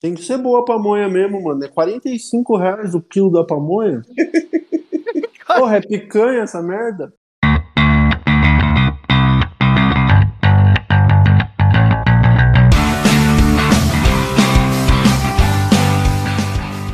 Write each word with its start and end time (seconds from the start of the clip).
Tem 0.00 0.14
que 0.14 0.22
ser 0.22 0.38
boa 0.38 0.60
a 0.60 0.64
pamonha 0.64 1.08
mesmo, 1.08 1.42
mano. 1.42 1.62
É 1.62 1.68
45 1.68 2.56
reais 2.56 2.94
o 2.94 3.02
quilo 3.02 3.30
da 3.30 3.44
pamonha. 3.44 4.00
Porra, 5.46 5.76
é 5.76 5.80
picanha 5.80 6.40
essa 6.40 6.62
merda? 6.62 7.12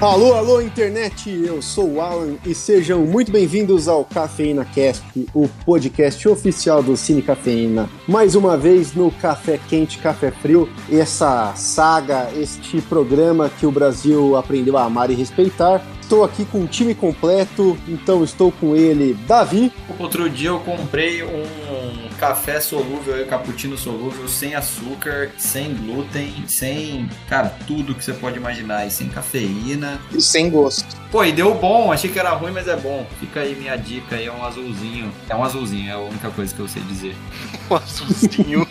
Alô, 0.07 0.35
alô, 0.35 0.61
internet! 0.61 1.29
Eu 1.29 1.61
sou 1.61 1.95
o 1.95 2.01
Alan 2.01 2.37
e 2.47 2.55
sejam 2.55 3.01
muito 3.01 3.33
bem-vindos 3.33 3.89
ao 3.89 4.05
Cafeína 4.05 4.65
Cast, 4.65 5.03
o 5.35 5.49
podcast 5.65 6.29
oficial 6.29 6.81
do 6.81 6.97
Cine 6.97 7.21
Cafeína. 7.21 7.91
Mais 8.07 8.37
uma 8.37 8.57
vez 8.57 8.95
no 8.95 9.11
Café 9.11 9.59
Quente, 9.69 9.99
Café 9.99 10.31
Frio, 10.31 10.69
essa 10.89 11.53
saga, 11.57 12.31
este 12.37 12.81
programa 12.83 13.51
que 13.51 13.67
o 13.67 13.73
Brasil 13.73 14.37
aprendeu 14.37 14.79
a 14.79 14.85
amar 14.85 15.11
e 15.11 15.15
respeitar. 15.15 15.85
Estou 16.07 16.23
aqui 16.23 16.45
com 16.45 16.63
o 16.63 16.69
time 16.69 16.95
completo, 16.95 17.77
então 17.89 18.23
estou 18.23 18.53
com 18.53 18.77
ele, 18.77 19.15
Davi. 19.27 19.73
Outro 19.99 20.31
dia 20.31 20.51
eu 20.51 20.61
comprei 20.61 21.25
um 21.25 22.09
café 22.17 22.61
solúvel, 22.61 23.27
cappuccino 23.27 23.77
solúvel, 23.77 24.29
sem 24.29 24.55
açúcar, 24.55 25.33
sem 25.37 25.75
glúten, 25.75 26.45
sem, 26.47 27.09
cara, 27.29 27.49
tudo 27.67 27.93
que 27.93 28.05
você 28.05 28.13
pode 28.13 28.37
imaginar, 28.37 28.87
e 28.87 28.91
sem 28.93 29.09
cafeína. 29.09 30.01
E 30.13 30.23
sem 30.23 30.49
gosto. 30.49 30.87
Pô, 31.11 31.25
e 31.25 31.33
deu 31.33 31.57
bom, 31.57 31.91
achei 31.91 32.09
que 32.09 32.21
era 32.21 32.31
ruim, 32.31 32.53
mas 32.53 32.69
é 32.69 32.77
bom. 32.77 33.05
Fica 33.19 33.41
aí 33.41 33.57
minha 33.57 33.75
dica 33.75 34.15
aí, 34.15 34.27
é 34.27 34.33
um 34.33 34.45
azulzinho. 34.45 35.13
É 35.29 35.35
um 35.35 35.43
azulzinho, 35.43 35.91
é 35.91 35.95
a 35.95 35.99
única 35.99 36.31
coisa 36.31 36.55
que 36.55 36.61
eu 36.61 36.69
sei 36.69 36.83
dizer. 36.83 37.17
um 37.69 37.75
azulzinho. 37.75 38.65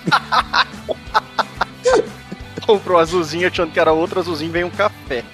Comprou 2.65 2.97
um 2.97 3.01
azulzinho 3.01 3.45
achando 3.45 3.73
que 3.73 3.79
era 3.79 3.91
outro 3.91 4.21
azulzinho, 4.21 4.53
vem 4.53 4.63
um 4.63 4.69
café. 4.69 5.25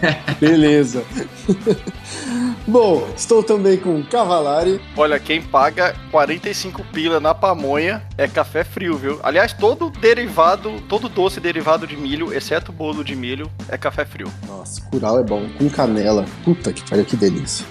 Beleza. 0.40 1.04
Bom, 2.66 3.06
estou 3.16 3.42
também 3.42 3.76
com 3.76 4.02
Cavalari. 4.02 4.80
Olha, 4.96 5.20
quem 5.20 5.40
paga 5.40 5.94
45 6.10 6.82
pila 6.92 7.20
na 7.20 7.32
pamonha 7.32 8.02
é 8.18 8.26
café 8.26 8.64
frio, 8.64 8.96
viu? 8.96 9.20
Aliás, 9.22 9.52
todo 9.52 9.88
derivado, 9.88 10.80
todo 10.88 11.08
doce 11.08 11.38
derivado 11.38 11.86
de 11.86 11.96
milho, 11.96 12.34
exceto 12.34 12.72
bolo 12.72 13.04
de 13.04 13.14
milho, 13.14 13.48
é 13.68 13.78
café 13.78 14.04
frio. 14.04 14.32
Nossa, 14.46 14.80
curau 14.82 15.20
é 15.20 15.22
bom, 15.22 15.48
com 15.56 15.68
canela. 15.70 16.24
Puta 16.44 16.72
que 16.72 16.82
pariu, 16.88 17.04
que 17.04 17.16
delícia. 17.16 17.64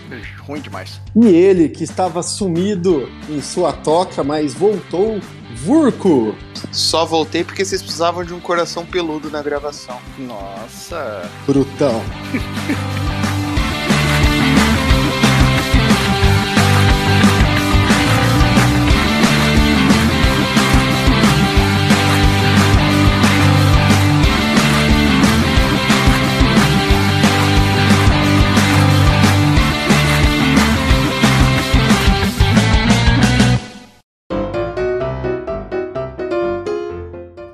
Ruim 0.47 0.61
demais. 0.61 1.01
E 1.13 1.27
ele, 1.27 1.67
que 1.67 1.83
estava 1.83 2.23
sumido 2.23 3.09
em 3.29 3.41
sua 3.41 3.73
toca, 3.73 4.23
mas 4.23 4.53
voltou 4.53 5.19
Vurco! 5.55 6.35
Só 6.71 7.05
voltei 7.05 7.43
porque 7.43 7.63
vocês 7.63 7.81
precisavam 7.81 8.23
de 8.23 8.33
um 8.33 8.39
coração 8.39 8.85
peludo 8.85 9.29
na 9.31 9.41
gravação. 9.41 9.99
Nossa! 10.17 11.29
Brutão! 11.47 12.01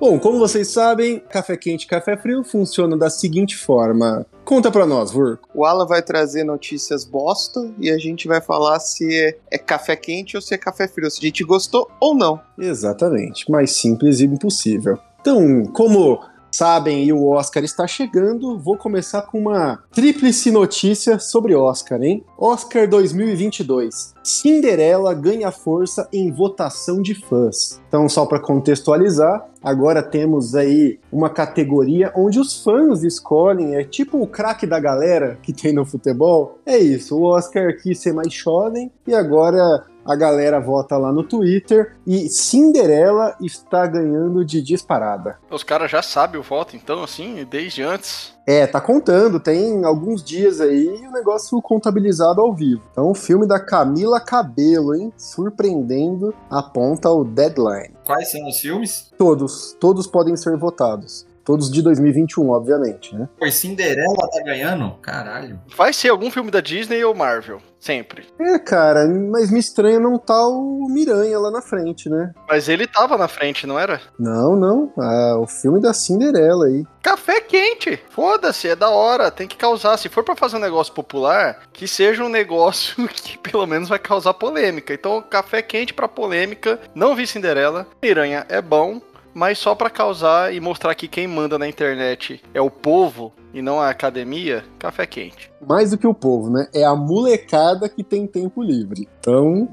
Bom, 0.01 0.17
como 0.17 0.39
vocês 0.39 0.69
sabem, 0.69 1.19
café 1.29 1.55
quente, 1.55 1.85
café 1.85 2.17
frio 2.17 2.43
funciona 2.43 2.97
da 2.97 3.07
seguinte 3.07 3.55
forma. 3.55 4.25
Conta 4.43 4.71
pra 4.71 4.83
nós, 4.83 5.11
Vur. 5.11 5.37
O 5.53 5.63
Alan 5.63 5.85
vai 5.85 6.01
trazer 6.01 6.43
notícias 6.43 7.05
bosta 7.05 7.71
e 7.77 7.87
a 7.87 7.99
gente 7.99 8.27
vai 8.27 8.41
falar 8.41 8.79
se 8.79 9.15
é, 9.15 9.37
é, 9.51 9.59
café 9.59 9.95
quente 9.95 10.35
ou 10.35 10.41
se 10.41 10.55
é 10.55 10.57
café 10.57 10.87
frio, 10.87 11.11
se 11.11 11.19
a 11.19 11.21
gente 11.21 11.43
gostou 11.43 11.87
ou 11.99 12.15
não. 12.15 12.41
Exatamente, 12.57 13.49
mais 13.51 13.75
simples 13.75 14.21
e 14.21 14.25
impossível. 14.25 14.97
Então, 15.21 15.65
como 15.67 16.19
sabem 16.51 17.05
e 17.05 17.13
o 17.13 17.29
Oscar 17.29 17.63
está 17.63 17.87
chegando, 17.87 18.57
vou 18.57 18.77
começar 18.77 19.23
com 19.23 19.39
uma 19.39 19.83
tríplice 19.91 20.51
notícia 20.51 21.19
sobre 21.19 21.55
Oscar, 21.55 22.01
hein? 22.01 22.23
Oscar 22.37 22.87
2022. 22.87 24.13
Cinderela 24.23 25.13
ganha 25.13 25.51
força 25.51 26.07
em 26.13 26.31
votação 26.31 27.01
de 27.01 27.15
fãs. 27.15 27.81
Então, 27.87 28.07
só 28.07 28.25
para 28.25 28.39
contextualizar, 28.39 29.45
agora 29.63 30.03
temos 30.03 30.55
aí 30.55 30.99
uma 31.11 31.29
categoria 31.29 32.11
onde 32.15 32.39
os 32.39 32.63
fãs 32.63 33.03
escolhem, 33.03 33.75
é 33.75 33.83
tipo 33.83 34.21
o 34.21 34.27
craque 34.27 34.67
da 34.67 34.79
galera 34.79 35.39
que 35.41 35.53
tem 35.53 35.73
no 35.73 35.85
futebol. 35.85 36.59
É 36.65 36.77
isso, 36.77 37.17
o 37.17 37.23
Oscar 37.23 37.75
quis 37.81 37.99
ser 37.99 38.13
mais 38.13 38.33
jovem 38.33 38.91
e 39.07 39.13
agora 39.13 39.83
a 40.05 40.15
galera 40.15 40.59
vota 40.59 40.97
lá 40.97 41.11
no 41.11 41.23
Twitter 41.23 41.95
e 42.05 42.29
Cinderela 42.29 43.35
está 43.41 43.85
ganhando 43.85 44.43
de 44.43 44.61
disparada. 44.61 45.39
Os 45.49 45.63
caras 45.63 45.91
já 45.91 46.01
sabem 46.01 46.39
o 46.39 46.43
voto, 46.43 46.75
então, 46.75 47.03
assim, 47.03 47.45
desde 47.49 47.83
antes. 47.83 48.33
É, 48.45 48.65
tá 48.65 48.81
contando, 48.81 49.39
tem 49.39 49.85
alguns 49.85 50.23
dias 50.23 50.59
aí 50.59 50.87
o 51.07 51.11
negócio 51.11 51.61
contabilizado 51.61 52.41
ao 52.41 52.53
vivo. 52.53 52.81
Então, 52.91 53.09
o 53.11 53.15
filme 53.15 53.47
da 53.47 53.59
Camila 53.59 54.19
Cabelo, 54.19 54.95
hein? 54.95 55.13
Surpreendendo, 55.15 56.33
aponta 56.49 57.09
o 57.09 57.23
deadline. 57.23 57.93
Quais 58.03 58.31
são 58.31 58.47
os 58.47 58.59
filmes? 58.59 59.11
Todos, 59.17 59.75
todos 59.79 60.07
podem 60.07 60.35
ser 60.35 60.57
votados. 60.57 61.25
Todos 61.43 61.71
de 61.71 61.81
2021, 61.81 62.49
obviamente, 62.49 63.15
né? 63.15 63.27
Pois 63.37 63.55
Cinderela 63.55 64.29
tá 64.31 64.43
ganhando? 64.43 64.95
Caralho. 65.01 65.59
Vai 65.75 65.93
ser 65.93 66.09
algum 66.09 66.29
filme 66.29 66.51
da 66.51 66.61
Disney 66.61 67.03
ou 67.03 67.15
Marvel? 67.15 67.61
Sempre. 67.81 68.27
É, 68.39 68.59
cara, 68.59 69.07
mas 69.07 69.49
me 69.49 69.59
estranha 69.59 69.99
não 69.99 70.19
tá 70.19 70.47
o 70.47 70.87
Miranha 70.87 71.39
lá 71.39 71.49
na 71.49 71.63
frente, 71.63 72.07
né? 72.07 72.31
Mas 72.47 72.69
ele 72.69 72.85
tava 72.85 73.17
na 73.17 73.27
frente, 73.27 73.65
não 73.65 73.79
era? 73.79 73.99
Não, 74.19 74.55
não. 74.55 74.93
Ah, 74.99 75.37
o 75.39 75.47
filme 75.47 75.81
da 75.81 75.91
Cinderela 75.91 76.67
aí. 76.67 76.85
Café 77.01 77.41
quente. 77.41 77.99
Foda-se, 78.11 78.67
é 78.67 78.75
da 78.75 78.91
hora. 78.91 79.31
Tem 79.31 79.47
que 79.47 79.57
causar. 79.57 79.97
Se 79.97 80.09
for 80.09 80.23
para 80.23 80.35
fazer 80.35 80.57
um 80.57 80.61
negócio 80.61 80.93
popular, 80.93 81.63
que 81.73 81.87
seja 81.87 82.23
um 82.23 82.29
negócio 82.29 82.95
que 83.09 83.35
pelo 83.39 83.65
menos 83.65 83.89
vai 83.89 83.97
causar 83.97 84.35
polêmica. 84.35 84.93
Então, 84.93 85.19
café 85.19 85.63
quente 85.63 85.91
pra 85.91 86.07
polêmica. 86.07 86.79
Não 86.93 87.15
vi 87.15 87.25
Cinderela. 87.25 87.87
Miranha 87.99 88.45
é 88.47 88.61
bom 88.61 89.01
mas 89.33 89.57
só 89.57 89.73
para 89.75 89.89
causar 89.89 90.53
e 90.53 90.59
mostrar 90.59 90.95
que 90.95 91.07
quem 91.07 91.27
manda 91.27 91.57
na 91.57 91.67
internet 91.67 92.41
é 92.53 92.61
o 92.61 92.69
povo 92.69 93.33
e 93.53 93.61
não 93.61 93.79
a 93.79 93.89
academia, 93.89 94.63
café 94.79 95.05
quente. 95.05 95.51
Mais 95.61 95.91
do 95.91 95.97
que 95.97 96.07
o 96.07 96.13
povo, 96.13 96.49
né? 96.49 96.67
É 96.73 96.83
a 96.83 96.95
molecada 96.95 97.87
que 97.87 98.03
tem 98.03 98.25
tempo 98.25 98.63
livre. 98.63 99.07
Então. 99.19 99.69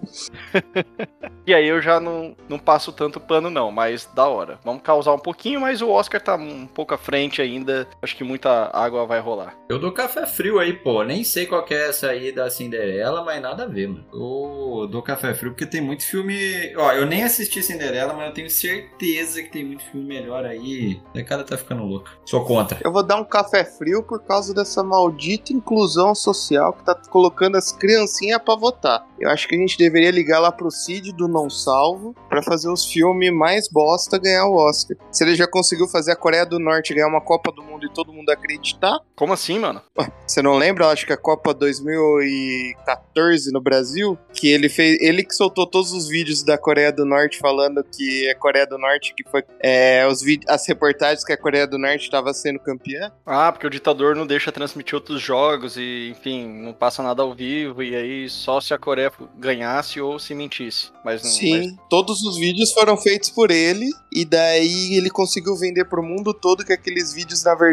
e 1.46 1.54
aí 1.54 1.66
eu 1.66 1.80
já 1.80 1.98
não, 1.98 2.36
não 2.48 2.58
passo 2.58 2.92
tanto 2.92 3.18
pano, 3.18 3.48
não, 3.48 3.72
mas 3.72 4.08
da 4.14 4.28
hora. 4.28 4.58
Vamos 4.64 4.82
causar 4.82 5.14
um 5.14 5.18
pouquinho, 5.18 5.60
mas 5.62 5.80
o 5.80 5.88
Oscar 5.88 6.20
tá 6.20 6.34
um 6.36 6.66
pouco 6.66 6.94
à 6.94 6.98
frente 6.98 7.40
ainda. 7.40 7.86
Acho 8.02 8.16
que 8.16 8.24
muita 8.24 8.70
água 8.72 9.06
vai 9.06 9.20
rolar. 9.20 9.56
Eu 9.68 9.78
dou 9.78 9.92
café 9.92 10.26
frio 10.26 10.58
aí, 10.58 10.74
pô. 10.74 11.02
Nem 11.02 11.24
sei 11.24 11.46
qual 11.46 11.64
é 11.70 11.88
essa 11.88 12.08
aí 12.08 12.32
da 12.32 12.50
Cinderela, 12.50 13.24
mas 13.24 13.40
nada 13.40 13.64
a 13.64 13.66
ver, 13.66 13.88
mano. 13.88 14.04
Eu 14.12 14.86
dou 14.88 15.02
café 15.02 15.32
frio 15.32 15.52
porque 15.52 15.66
tem 15.66 15.80
muito 15.80 16.04
filme. 16.04 16.74
Ó, 16.76 16.92
eu 16.92 17.06
nem 17.06 17.24
assisti 17.24 17.62
Cinderela, 17.62 18.12
mas 18.12 18.28
eu 18.28 18.34
tenho 18.34 18.50
certeza 18.50 19.42
que 19.42 19.50
tem 19.50 19.64
muito 19.64 19.84
filme 19.84 20.06
melhor 20.06 20.44
aí. 20.44 21.00
A 21.16 21.22
cara 21.22 21.44
tá 21.44 21.56
ficando 21.56 21.84
louca. 21.84 22.10
Sou 22.26 22.44
contra. 22.44 22.78
Eu 22.84 22.92
vou 22.92 23.02
dar 23.02 23.16
um 23.16 23.24
café 23.24 23.64
frio 23.68 24.02
por 24.02 24.20
causa 24.22 24.54
dessa 24.54 24.82
maldita 24.82 25.52
inclusão 25.52 26.14
social 26.14 26.72
que 26.72 26.84
tá 26.84 26.94
colocando 27.10 27.56
as 27.56 27.70
criancinhas 27.70 28.40
para 28.42 28.58
votar. 28.58 29.06
Eu 29.20 29.30
acho 29.30 29.46
que 29.46 29.54
a 29.54 29.58
gente 29.58 29.76
deveria 29.76 30.10
ligar 30.10 30.40
lá 30.40 30.50
pro 30.50 30.70
Cid 30.70 31.12
do 31.12 31.28
Não 31.28 31.50
Salvo 31.50 32.14
para 32.28 32.42
fazer 32.42 32.70
os 32.70 32.86
filmes 32.86 33.32
mais 33.32 33.68
bosta 33.68 34.18
ganhar 34.18 34.46
o 34.46 34.54
Oscar. 34.54 34.96
Se 35.10 35.24
ele 35.24 35.34
já 35.34 35.46
conseguiu 35.46 35.86
fazer 35.88 36.12
a 36.12 36.16
Coreia 36.16 36.46
do 36.46 36.58
Norte 36.58 36.94
ganhar 36.94 37.08
uma 37.08 37.20
Copa 37.20 37.52
do 37.52 37.62
Mundo 37.78 37.86
e 37.86 37.88
todo 37.88 38.12
mundo 38.12 38.30
acreditar. 38.30 38.98
Como 39.14 39.32
assim, 39.32 39.58
mano? 39.58 39.80
Você 40.26 40.42
não 40.42 40.56
lembra? 40.56 40.84
Eu 40.84 40.90
acho 40.90 41.06
que 41.06 41.12
a 41.12 41.16
Copa 41.16 41.54
2014 41.54 43.52
no 43.52 43.60
Brasil, 43.60 44.18
que 44.34 44.48
ele 44.48 44.68
fez, 44.68 45.00
ele 45.00 45.22
que 45.22 45.34
soltou 45.34 45.66
todos 45.66 45.92
os 45.92 46.08
vídeos 46.08 46.42
da 46.42 46.58
Coreia 46.58 46.92
do 46.92 47.04
Norte 47.04 47.38
falando 47.38 47.84
que 47.84 48.28
a 48.28 48.34
Coreia 48.34 48.66
do 48.66 48.76
Norte 48.76 49.14
que 49.16 49.28
foi 49.30 49.44
é, 49.60 50.06
os 50.06 50.22
as 50.48 50.66
reportagens 50.66 51.24
que 51.24 51.32
a 51.32 51.36
Coreia 51.36 51.66
do 51.66 51.78
Norte 51.78 52.02
estava 52.02 52.34
sendo 52.34 52.58
campeã. 52.58 53.12
Ah, 53.24 53.52
porque 53.52 53.66
o 53.66 53.70
ditador 53.70 54.16
não 54.16 54.26
deixa 54.26 54.50
transmitir 54.50 54.94
outros 54.94 55.22
jogos 55.22 55.76
e, 55.76 56.10
enfim, 56.10 56.46
não 56.46 56.72
passa 56.72 57.02
nada 57.02 57.22
ao 57.22 57.34
vivo 57.34 57.82
e 57.82 57.94
aí 57.94 58.28
só 58.28 58.60
se 58.60 58.74
a 58.74 58.78
Coreia 58.78 59.12
ganhasse 59.36 60.00
ou 60.00 60.18
se 60.18 60.34
mentisse. 60.34 60.90
Mas 61.04 61.22
não, 61.22 61.30
Sim, 61.30 61.58
mas... 61.58 61.88
todos 61.88 62.22
os 62.22 62.36
vídeos 62.36 62.72
foram 62.72 62.96
feitos 62.96 63.30
por 63.30 63.50
ele 63.50 63.88
e 64.12 64.24
daí 64.24 64.96
ele 64.96 65.10
conseguiu 65.10 65.56
vender 65.56 65.84
pro 65.84 66.02
mundo 66.02 66.34
todo 66.34 66.64
que 66.64 66.72
aqueles 66.72 67.12
vídeos 67.12 67.44
na 67.44 67.54
verdade 67.54 67.67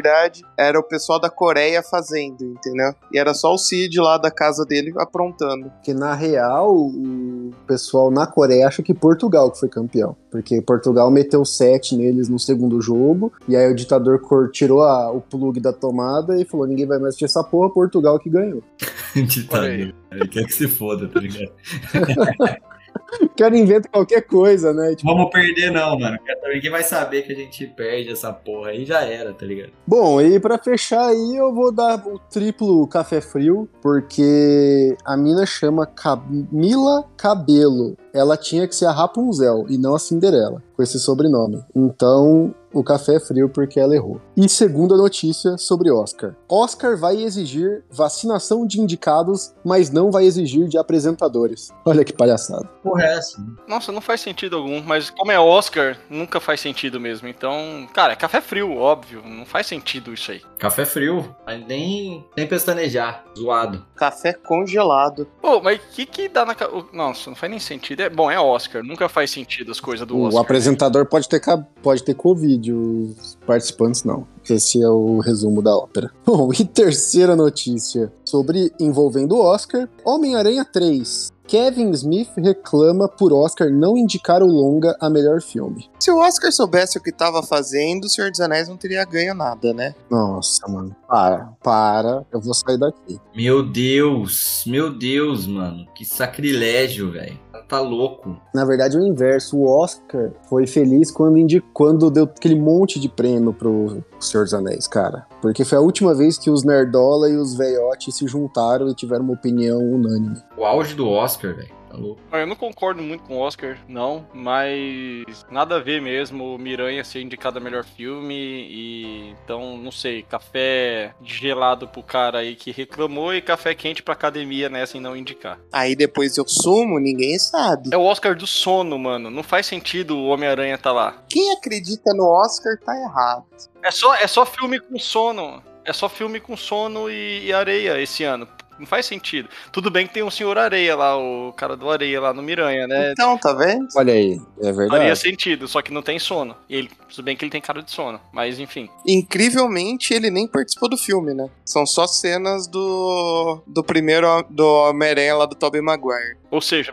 era 0.58 0.80
o 0.80 0.84
pessoal 0.84 1.20
da 1.20 1.30
Coreia 1.30 1.82
fazendo, 1.84 2.44
entendeu? 2.44 2.94
E 3.12 3.18
era 3.18 3.34
só 3.34 3.54
o 3.54 3.58
Cid 3.58 4.00
lá 4.00 4.18
da 4.18 4.32
casa 4.32 4.66
dele 4.66 4.94
aprontando. 4.98 5.72
Que 5.84 5.94
na 5.94 6.14
real 6.14 6.76
o 6.76 7.52
pessoal 7.68 8.12
na 8.12 8.26
Coreia 8.28 8.68
acha 8.68 8.84
que 8.84 8.94
Portugal 8.94 9.52
que 9.52 9.60
foi 9.60 9.70
campeão. 9.70 10.16
Porque 10.32 10.62
Portugal 10.62 11.10
meteu 11.10 11.46
7 11.46 11.96
neles 11.96 12.28
no 12.28 12.38
segundo 12.38 12.82
jogo, 12.82 13.32
e 13.48 13.56
aí 13.56 13.72
o 13.72 13.76
ditador 13.76 14.20
tirou 14.52 14.82
a, 14.82 15.12
o 15.12 15.22
plug 15.22 15.60
da 15.60 15.72
tomada 15.72 16.40
e 16.40 16.46
falou: 16.46 16.68
ninguém 16.68 16.86
vai 16.86 16.98
mais 16.98 17.10
assistir 17.10 17.26
essa 17.26 17.44
porra, 17.44 17.70
Portugal 17.70 18.20
que 18.20 18.30
ganhou. 18.30 18.62
ditador. 19.16 19.66
Ele 19.66 20.28
quer 20.30 20.46
que 20.46 20.54
se 20.54 20.68
foda, 20.68 21.08
tá 21.08 21.20
ligado? 21.20 21.52
o 23.22 23.30
cara 23.30 23.58
inventa 23.58 23.88
qualquer 23.90 24.22
coisa, 24.22 24.74
né? 24.74 24.96
Tipo... 24.96 25.14
Vamos 25.14 25.30
perder, 25.32 25.72
não, 25.72 25.98
mano. 25.98 26.18
Ninguém 26.54 26.72
vai 26.72 26.84
saber 26.84 27.24
que 27.24 27.32
a 27.32 27.36
gente 27.36 27.66
perde 27.68 28.12
essa 28.12 28.32
porra 28.32 28.70
aí 28.70 28.86
já 28.86 29.02
era, 29.02 29.34
tá 29.34 29.46
ligado? 29.46 29.72
Bom, 29.86 30.22
e 30.22 30.40
para 30.40 30.58
fechar 30.58 31.08
aí, 31.08 31.36
eu 31.36 31.54
vou 31.54 31.72
dar 31.72 32.06
o 32.08 32.20
triplo 32.20 32.88
café 32.88 33.22
frio, 33.22 33.70
porque 33.82 34.96
a 35.06 35.16
mina 35.16 35.46
chama 35.46 35.86
Camila 35.86 37.06
Cabelo. 37.18 37.98
Ela 38.14 38.38
tinha 38.38 38.68
que 38.68 38.76
ser 38.76 38.86
a 38.86 38.92
Rapunzel 38.92 39.66
e 39.70 39.78
não 39.78 39.96
a 39.96 40.00
Cinderela, 40.00 40.64
com 40.76 40.84
esse 40.84 41.00
sobrenome. 41.00 41.64
Então, 41.76 42.54
o 42.76 42.84
café 42.84 43.16
é 43.16 43.20
frio 43.22 43.48
porque 43.48 43.80
ela 43.80 43.96
errou. 43.96 44.20
E 44.36 44.50
segunda 44.50 44.98
notícia 44.98 45.58
sobre 45.58 45.90
Oscar. 45.90 46.36
Oscar 46.50 46.98
vai 46.98 47.24
exigir 47.24 47.86
vacinação 47.90 48.68
de 48.68 48.82
indicados, 48.82 49.54
mas 49.64 49.90
não 49.90 50.12
vai 50.12 50.26
exigir 50.26 50.68
de 50.68 50.78
apresentadores. 50.78 51.72
Olha 51.86 52.04
que 52.04 52.12
palhaçada. 52.12 52.66
Porra, 52.84 53.04
é 53.04 53.18
essa? 53.18 53.42
Nossa, 53.66 53.94
não 53.94 54.02
faz 54.02 54.20
sentido 54.20 54.58
algum, 54.58 54.82
mas 54.82 55.10
como 55.10 55.32
é 55.32 55.40
Oscar, 55.40 55.98
nunca 56.10 56.42
faz 56.42 56.60
sentido 56.60 57.00
mesmo. 57.00 57.30
Então, 57.30 57.88
cara, 57.94 58.12
é 58.12 58.16
café 58.18 58.42
frio, 58.42 58.76
óbvio. 58.76 59.22
Não 59.26 59.46
faz 59.46 59.68
sentido 59.68 60.14
isso 60.14 60.32
aí. 60.32 60.42
Café 60.60 60.84
frio, 60.84 61.34
mas 61.46 61.66
nem, 61.66 62.26
nem 62.36 62.46
pestanejar, 62.46 63.24
zoado. 63.38 63.86
Café 63.96 64.34
congelado. 64.34 65.26
Pô, 65.42 65.62
mas 65.62 65.80
o 65.80 65.82
que 65.94 66.06
que 66.06 66.28
dá 66.28 66.46
na... 66.46 66.56
Nossa, 66.92 67.30
não 67.30 67.38
faz 67.38 67.50
nem 67.50 67.60
sentido. 67.60 68.02
É, 68.02 68.10
bom, 68.10 68.30
é 68.30 68.38
Oscar, 68.38 68.84
nunca 68.84 69.08
faz 69.08 69.32
sentido 69.32 69.72
as 69.72 69.80
coisas 69.80 70.06
do 70.06 70.18
o 70.18 70.24
Oscar. 70.24 70.42
O 70.66 70.68
apresentador 70.68 71.06
pode 71.06 71.30
ter, 71.30 71.40
pode 71.84 72.04
ter 72.04 72.16
Covid 72.16 72.74
os 72.74 73.38
participantes 73.46 74.04
não. 74.04 74.26
Esse 74.50 74.82
é 74.82 74.90
o 74.90 75.20
resumo 75.20 75.62
da 75.62 75.76
ópera. 75.76 76.12
Bom, 76.26 76.50
e 76.52 76.66
terceira 76.66 77.36
notícia 77.36 78.12
sobre 78.26 78.74
envolvendo 78.80 79.36
o 79.36 79.42
Oscar: 79.42 79.88
Homem-Aranha 80.04 80.66
3. 80.66 81.36
Kevin 81.48 81.92
Smith 81.92 82.32
reclama 82.38 83.08
por 83.08 83.32
Oscar 83.32 83.70
não 83.70 83.96
indicar 83.96 84.42
o 84.42 84.48
longa 84.48 84.98
a 85.00 85.08
melhor 85.08 85.40
filme. 85.40 85.88
Se 86.00 86.10
o 86.10 86.18
Oscar 86.18 86.52
soubesse 86.52 86.98
o 86.98 87.02
que 87.02 87.12
estava 87.12 87.44
fazendo, 87.44 88.06
o 88.06 88.10
Senhor 88.10 88.32
dos 88.32 88.40
Anéis 88.40 88.68
não 88.68 88.76
teria 88.76 89.06
ganho 89.06 89.36
nada, 89.36 89.72
né? 89.72 89.94
Nossa, 90.10 90.68
mano. 90.68 90.96
Para, 91.08 91.54
para. 91.62 92.26
Eu 92.34 92.42
vou 92.42 92.56
sair 92.56 92.80
daqui. 92.80 93.20
Meu 93.36 93.62
Deus, 93.62 94.64
meu 94.66 94.92
Deus, 94.92 95.46
mano. 95.46 95.86
Que 95.94 96.04
sacrilégio, 96.04 97.12
velho 97.12 97.45
tá 97.68 97.80
louco. 97.80 98.38
Na 98.54 98.66
verdade, 98.66 98.98
é 98.98 99.00
o 99.00 99.06
inverso. 99.06 99.58
O 99.58 99.68
Oscar 99.68 100.32
foi 100.50 100.68
feliz 100.68 101.12
quando, 101.12 101.36
quando 101.74 102.12
deu 102.12 102.26
aquele 102.26 102.60
monte 102.60 103.00
de 103.00 103.10
prêmio 103.10 103.54
pro 103.54 104.04
Senhor 104.20 104.44
dos 104.44 104.54
Anéis, 104.54 104.88
cara. 104.88 105.26
Porque 105.42 105.64
foi 105.64 105.78
a 105.78 105.82
última 105.82 106.14
vez 106.14 106.38
que 106.38 106.50
os 106.50 106.64
Nerdola 106.64 107.30
e 107.30 107.38
os 107.38 107.56
Veiote 107.56 108.12
se 108.12 108.28
juntaram 108.28 108.88
e 108.88 108.96
tiveram 108.96 109.24
uma 109.24 109.34
opinião 109.34 109.80
unânime. 109.80 110.38
O 110.58 110.66
auge 110.66 110.96
do 110.96 111.08
Oscar, 111.08 111.56
velho. 111.56 111.85
Louco. 111.96 112.22
Eu 112.32 112.48
não 112.48 112.56
concordo 112.56 113.02
muito 113.02 113.24
com 113.24 113.38
o 113.38 113.40
Oscar, 113.40 113.78
não, 113.88 114.28
mas 114.34 115.46
nada 115.50 115.76
a 115.78 115.80
ver 115.80 116.02
mesmo 116.02 116.56
o 116.56 116.60
Miranha 116.60 117.04
ser 117.04 117.22
indicado 117.22 117.58
a 117.58 117.62
melhor 117.62 117.84
filme 117.84 118.36
e 118.36 119.36
então, 119.44 119.78
não 119.78 119.92
sei, 119.92 120.24
café 120.24 121.14
gelado 121.24 121.88
pro 121.88 122.04
cara 122.04 122.40
aí 122.40 122.56
que 122.56 122.72
reclamou 122.72 123.34
e 123.34 123.42
café 123.42 123.74
quente 123.74 124.04
pra 124.04 124.14
academia 124.14 124.70
nessa 124.70 124.98
e 124.98 125.00
não 125.00 125.16
indicar. 125.16 125.60
Aí 125.72 125.96
depois 125.96 126.38
eu 126.38 126.48
sumo, 126.48 127.00
ninguém 127.00 127.38
sabe. 127.38 127.90
É 127.92 127.98
o 127.98 128.04
Oscar 128.04 128.36
do 128.36 128.48
sono, 128.48 128.98
mano. 128.98 129.30
Não 129.30 129.44
faz 129.44 129.66
sentido 129.66 130.18
o 130.18 130.28
Homem-Aranha 130.28 130.78
tá 130.78 130.92
lá. 130.92 131.24
Quem 131.30 131.52
acredita 131.52 132.14
no 132.14 132.26
Oscar 132.26 132.78
tá 132.78 132.96
errado. 132.96 133.46
É 133.84 133.92
só, 133.92 134.16
é 134.16 134.28
só 134.28 134.46
filme 134.46 134.80
com 134.80 134.98
sono. 134.98 135.64
É 135.84 135.94
só 135.94 136.10
filme 136.10 136.40
com 136.40 136.58
sono 136.58 137.10
e, 137.10 137.46
e 137.46 137.54
areia 137.54 138.02
esse 138.02 138.24
ano. 138.24 138.48
Não 138.80 138.86
faz 138.86 139.06
sentido. 139.06 139.50
Tudo 139.72 139.90
bem 139.90 140.08
que 140.08 140.14
tem 140.14 140.24
o 140.24 140.32
senhor 140.32 140.58
Areia 140.58 140.96
lá, 140.96 141.18
o 141.18 141.54
cara 141.54 141.76
do 141.76 141.90
Areia 141.90 142.20
lá 142.20 142.34
no 142.34 142.42
Miranha, 142.42 142.88
né? 142.88 143.12
Então, 143.12 143.38
tá 143.38 143.54
vendo? 143.54 143.88
Olha 143.96 144.14
aí, 144.14 144.40
é 144.60 144.72
verdade. 144.72 144.90
Faria 144.90 145.16
sentido, 145.16 145.68
só 145.68 145.82
que 145.82 145.94
não 145.94 146.02
tem 146.02 146.20
sono. 146.20 146.56
Ele, 146.70 146.90
tudo 147.10 147.24
bem 147.24 147.36
que 147.36 147.44
ele 147.44 147.52
tem 147.52 147.62
cara 147.62 147.82
de 147.82 147.92
sono, 147.92 148.20
mas 148.34 148.60
enfim. 148.60 148.90
Incrivelmente, 149.08 150.14
ele 150.14 150.30
nem 150.30 150.48
participou 150.48 150.90
do 150.90 150.98
filme, 150.98 151.34
né? 151.34 151.50
São 151.66 151.86
só 151.86 152.08
cenas 152.08 152.68
do, 152.68 153.62
do 153.66 153.84
primeiro 153.84 154.28
do 154.50 154.66
Homem-Aranha 154.66 155.36
lá 155.36 155.46
do 155.46 155.56
Tobey 155.56 155.82
Maguire. 155.82 156.38
Ou 156.52 156.62
seja, 156.62 156.92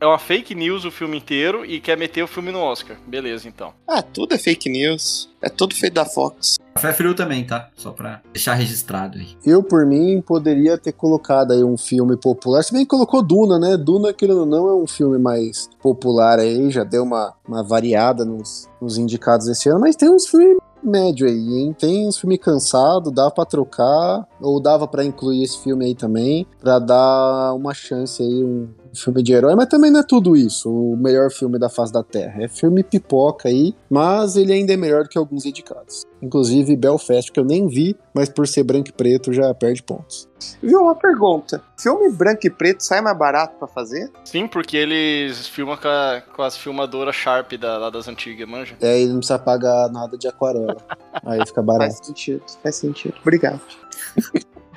é 0.00 0.06
uma 0.06 0.18
fake 0.18 0.54
news 0.54 0.84
o 0.84 0.90
filme 0.90 1.16
inteiro 1.16 1.64
e 1.64 1.80
quer 1.80 1.96
meter 1.96 2.22
o 2.22 2.26
filme 2.26 2.50
no 2.50 2.60
Oscar. 2.60 2.96
Beleza, 3.06 3.46
então. 3.46 3.72
Ah, 3.88 4.02
tudo 4.02 4.34
é 4.34 4.38
fake 4.38 4.68
news. 4.68 5.30
É 5.40 5.48
tudo 5.48 5.74
feito 5.74 5.94
da 5.94 6.04
Fox. 6.04 6.56
Café 6.74 6.92
frio 6.92 7.14
também, 7.14 7.46
tá? 7.46 7.70
Só 7.76 7.92
pra 7.92 8.20
deixar 8.32 8.54
registrado 8.54 9.16
aí. 9.18 9.28
Eu, 9.46 9.62
por 9.62 9.86
mim, 9.86 10.20
poderia 10.20 10.76
ter 10.76 10.92
colocado 10.92 11.52
aí 11.52 11.62
um 11.62 11.76
filme 11.76 12.16
popular. 12.16 12.64
Se 12.64 12.72
bem 12.72 12.82
que 12.82 12.88
colocou 12.88 13.22
Duna, 13.22 13.58
né? 13.58 13.76
Duna, 13.76 14.12
querendo 14.12 14.40
ou 14.40 14.46
não, 14.46 14.68
é 14.68 14.74
um 14.74 14.86
filme 14.86 15.16
mais 15.16 15.70
popular 15.80 16.40
aí. 16.40 16.70
Já 16.70 16.82
deu 16.82 17.04
uma, 17.04 17.32
uma 17.46 17.62
variada 17.62 18.24
nos, 18.24 18.68
nos 18.80 18.98
indicados 18.98 19.46
esse 19.46 19.68
ano. 19.68 19.80
Mas 19.80 19.94
tem 19.94 20.10
uns 20.10 20.26
filmes 20.26 20.58
médio 20.82 21.26
aí, 21.26 21.58
hein? 21.58 21.76
Tem 21.78 22.06
uns 22.06 22.18
filmes 22.18 22.38
cansados, 22.38 23.12
dava 23.12 23.30
pra 23.30 23.44
trocar, 23.44 24.26
ou 24.40 24.60
dava 24.60 24.86
para 24.86 25.04
incluir 25.04 25.42
esse 25.42 25.58
filme 25.60 25.86
aí 25.86 25.94
também, 25.94 26.46
para 26.60 26.78
dar 26.78 27.54
uma 27.54 27.72
chance 27.72 28.22
aí, 28.22 28.44
um 28.44 28.68
filme 28.94 29.22
de 29.22 29.32
herói, 29.32 29.54
mas 29.54 29.66
também 29.66 29.90
não 29.90 30.00
é 30.00 30.02
tudo 30.02 30.36
isso, 30.36 30.70
o 30.70 30.96
melhor 30.96 31.30
filme 31.30 31.58
da 31.58 31.68
face 31.68 31.92
da 31.92 32.02
Terra. 32.02 32.42
É 32.42 32.48
filme 32.48 32.82
pipoca 32.82 33.48
aí, 33.48 33.74
mas 33.90 34.36
ele 34.36 34.52
ainda 34.52 34.72
é 34.72 34.76
melhor 34.76 35.04
do 35.04 35.08
que 35.08 35.18
alguns 35.18 35.44
indicados. 35.44 36.04
Inclusive 36.22 36.76
Belfast, 36.76 37.30
que 37.30 37.38
eu 37.38 37.44
nem 37.44 37.68
vi, 37.68 37.96
mas 38.14 38.28
por 38.28 38.46
ser 38.46 38.62
branco 38.62 38.88
e 38.88 38.92
preto 38.92 39.32
já 39.32 39.52
perde 39.54 39.82
pontos. 39.82 40.28
Viu 40.62 40.82
uma 40.82 40.94
pergunta? 40.94 41.62
Filme 41.78 42.10
branco 42.10 42.46
e 42.46 42.50
preto 42.50 42.80
sai 42.82 43.00
mais 43.00 43.16
barato 43.16 43.56
para 43.58 43.68
fazer? 43.68 44.10
Sim, 44.24 44.46
porque 44.46 44.76
eles 44.76 45.46
filmam 45.46 45.76
com, 45.76 45.88
a, 45.88 46.22
com 46.34 46.42
as 46.42 46.56
filmadoras 46.56 47.14
Sharp 47.14 47.52
da, 47.54 47.78
lá 47.78 47.90
das 47.90 48.08
antigas, 48.08 48.48
manja? 48.48 48.76
É, 48.80 49.02
e 49.02 49.06
não 49.06 49.18
precisa 49.18 49.38
pagar 49.38 49.90
nada 49.90 50.16
de 50.16 50.28
aquarela. 50.28 50.76
aí 51.24 51.44
fica 51.46 51.62
barato. 51.62 51.94
Faz 51.94 52.06
sentido, 52.06 52.42
faz 52.62 52.76
sentido. 52.76 53.14
Obrigado. 53.22 53.60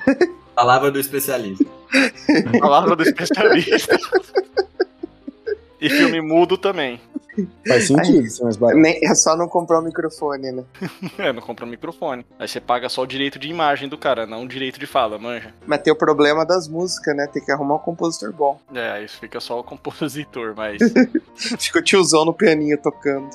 Palavra 0.58 0.90
do 0.90 0.98
especialista. 0.98 1.64
Palavra 2.58 2.96
do 2.96 3.04
especialista. 3.04 3.96
e 5.80 5.88
filme 5.88 6.20
mudo 6.20 6.58
também. 6.58 7.00
Faz 7.64 7.86
sentido, 7.86 8.18
Aí, 8.18 8.28
mas 8.42 8.56
barato. 8.56 8.80
É 8.84 9.14
só 9.14 9.36
não 9.36 9.46
comprar 9.46 9.78
o 9.78 9.82
microfone, 9.82 10.50
né? 10.50 10.64
é, 11.16 11.32
não 11.32 11.40
comprar 11.40 11.64
o 11.64 11.68
microfone. 11.68 12.26
Aí 12.36 12.48
você 12.48 12.60
paga 12.60 12.88
só 12.88 13.02
o 13.02 13.06
direito 13.06 13.38
de 13.38 13.48
imagem 13.48 13.88
do 13.88 13.96
cara, 13.96 14.26
não 14.26 14.42
o 14.42 14.48
direito 14.48 14.80
de 14.80 14.86
fala, 14.88 15.16
manja. 15.16 15.54
Mas 15.64 15.80
tem 15.80 15.92
o 15.92 15.96
problema 15.96 16.44
das 16.44 16.66
músicas, 16.66 17.14
né? 17.14 17.28
Tem 17.28 17.40
que 17.40 17.52
arrumar 17.52 17.76
um 17.76 17.78
compositor 17.78 18.32
bom. 18.32 18.60
É, 18.74 18.90
aí 18.90 19.06
fica 19.06 19.38
só 19.38 19.60
o 19.60 19.62
compositor, 19.62 20.54
mas. 20.56 20.78
fica 21.60 21.78
o 21.78 21.82
tiozão 21.82 22.24
no 22.24 22.34
pianinho 22.34 22.76
tocando. 22.78 23.30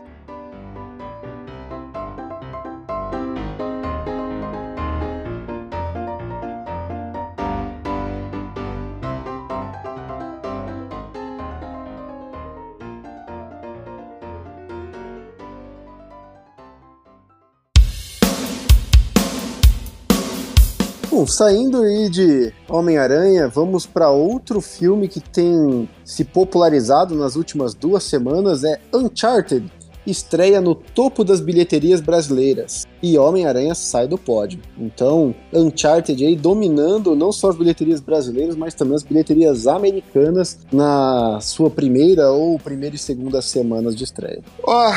Bom, 21.24 21.28
saindo 21.28 21.84
aí 21.84 22.10
de 22.10 22.52
Homem-Aranha, 22.68 23.48
vamos 23.48 23.86
para 23.86 24.10
outro 24.10 24.60
filme 24.60 25.08
que 25.08 25.22
tem 25.22 25.88
se 26.04 26.26
popularizado 26.26 27.16
nas 27.16 27.38
últimas 27.38 27.74
duas 27.74 28.04
semanas, 28.04 28.66
é 28.66 28.78
Uncharted, 28.94 29.72
estreia 30.06 30.60
no 30.60 30.76
topo 30.76 31.24
das 31.24 31.40
bilheterias 31.40 32.02
brasileiras 32.02 32.86
e 33.02 33.18
Homem-Aranha 33.18 33.74
sai 33.74 34.06
do 34.06 34.18
pódio. 34.18 34.60
Então, 34.78 35.34
Uncharted 35.54 36.26
aí 36.26 36.36
dominando 36.36 37.16
não 37.16 37.32
só 37.32 37.52
as 37.52 37.56
bilheterias 37.56 38.02
brasileiras, 38.02 38.58
mas 38.58 38.74
também 38.74 38.96
as 38.96 39.04
bilheterias 39.04 39.66
americanas 39.66 40.60
na 40.74 41.40
sua 41.40 41.70
primeira 41.70 42.32
ou 42.32 42.60
primeira 42.60 42.98
e 42.98 43.00
segunda 43.00 43.42
semanas 43.42 43.96
de 43.96 44.04
estreia. 44.04 44.42
Oh, 44.62 44.92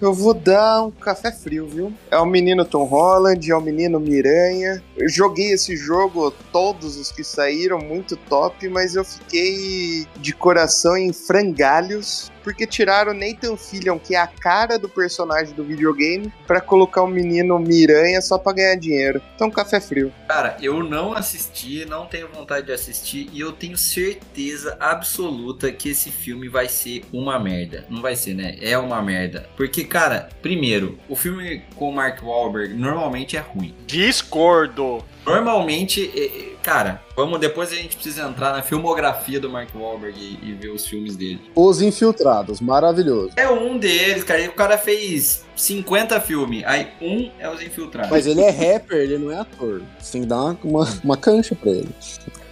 eu 0.00 0.12
vou 0.12 0.34
dar 0.34 0.82
um 0.82 0.90
café 0.90 1.32
frio, 1.32 1.66
viu? 1.66 1.92
É 2.10 2.18
o 2.18 2.26
menino 2.26 2.64
Tom 2.64 2.84
Holland, 2.84 3.50
é 3.50 3.56
o 3.56 3.60
menino 3.60 3.98
Miranha. 3.98 4.82
Eu 4.96 5.08
joguei 5.08 5.52
esse 5.52 5.76
jogo, 5.76 6.30
todos 6.52 6.96
os 6.96 7.10
que 7.10 7.24
saíram, 7.24 7.78
muito 7.78 8.16
top, 8.16 8.68
mas 8.68 8.94
eu 8.94 9.04
fiquei 9.04 10.06
de 10.16 10.32
coração 10.32 10.96
em 10.96 11.12
frangalhos 11.12 12.30
porque 12.46 12.64
tiraram 12.64 13.12
Nathan 13.12 13.56
Fillion, 13.56 13.98
que 13.98 14.14
é 14.14 14.20
a 14.20 14.28
cara 14.28 14.78
do 14.78 14.88
personagem 14.88 15.52
do 15.52 15.64
videogame, 15.64 16.32
pra 16.46 16.60
colocar 16.60 17.02
o 17.02 17.08
menino 17.08 17.58
Miranha 17.58 18.20
só 18.20 18.38
pra 18.38 18.52
ganhar 18.52 18.76
dinheiro. 18.76 19.20
Então, 19.34 19.50
café 19.50 19.80
frio. 19.80 20.12
Cara, 20.28 20.56
eu 20.62 20.84
não 20.84 21.12
assisti, 21.12 21.84
não 21.86 22.06
tenho 22.06 22.28
vontade 22.28 22.66
de 22.66 22.72
assistir 22.72 23.28
e 23.32 23.40
eu 23.40 23.50
tenho 23.50 23.76
certeza 23.76 24.76
absoluta 24.78 25.72
que 25.72 25.88
esse 25.88 26.08
filme 26.12 26.48
vai 26.48 26.68
ser 26.68 27.02
uma 27.12 27.36
merda. 27.36 27.84
Não 27.90 28.00
vai 28.00 28.14
ser, 28.14 28.34
né? 28.34 28.56
É 28.60 28.78
uma 28.78 29.02
merda. 29.02 29.48
Porque, 29.56 29.82
cara, 29.82 30.28
primeiro, 30.40 31.00
o 31.08 31.16
filme 31.16 31.64
com 31.74 31.88
o 31.88 31.92
Mark 31.92 32.22
Wahlberg 32.22 32.74
normalmente 32.74 33.36
é 33.36 33.40
ruim. 33.40 33.74
Discordo. 33.88 35.04
Normalmente, 35.26 36.12
é, 36.14 36.26
é, 36.26 36.55
cara, 36.66 37.00
vamos 37.14 37.38
depois 37.38 37.70
a 37.70 37.76
gente 37.76 37.94
precisa 37.94 38.24
entrar 38.24 38.52
na 38.52 38.60
filmografia 38.60 39.38
do 39.38 39.48
Mark 39.48 39.68
Wahlberg 39.72 40.18
e, 40.18 40.50
e 40.50 40.52
ver 40.52 40.70
os 40.70 40.84
filmes 40.84 41.14
dele. 41.14 41.40
Os 41.54 41.80
Infiltrados, 41.80 42.60
maravilhoso. 42.60 43.30
É 43.36 43.48
um 43.48 43.78
deles, 43.78 44.24
cara. 44.24 44.44
O 44.48 44.52
cara 44.52 44.76
fez 44.76 45.46
50 45.54 46.20
filmes, 46.20 46.64
aí 46.66 46.88
um 47.00 47.30
é 47.38 47.48
os 47.48 47.62
Infiltrados. 47.62 48.10
Mas 48.10 48.26
ele 48.26 48.40
é 48.40 48.50
rapper, 48.50 48.98
ele 48.98 49.16
não 49.16 49.30
é 49.30 49.38
ator. 49.38 49.80
Você 50.00 50.12
tem 50.12 50.22
que 50.22 50.26
dar 50.26 50.38
uma, 50.38 50.58
uma, 50.64 51.00
uma 51.04 51.16
cancha 51.16 51.54
pra 51.54 51.70
ele. 51.70 51.88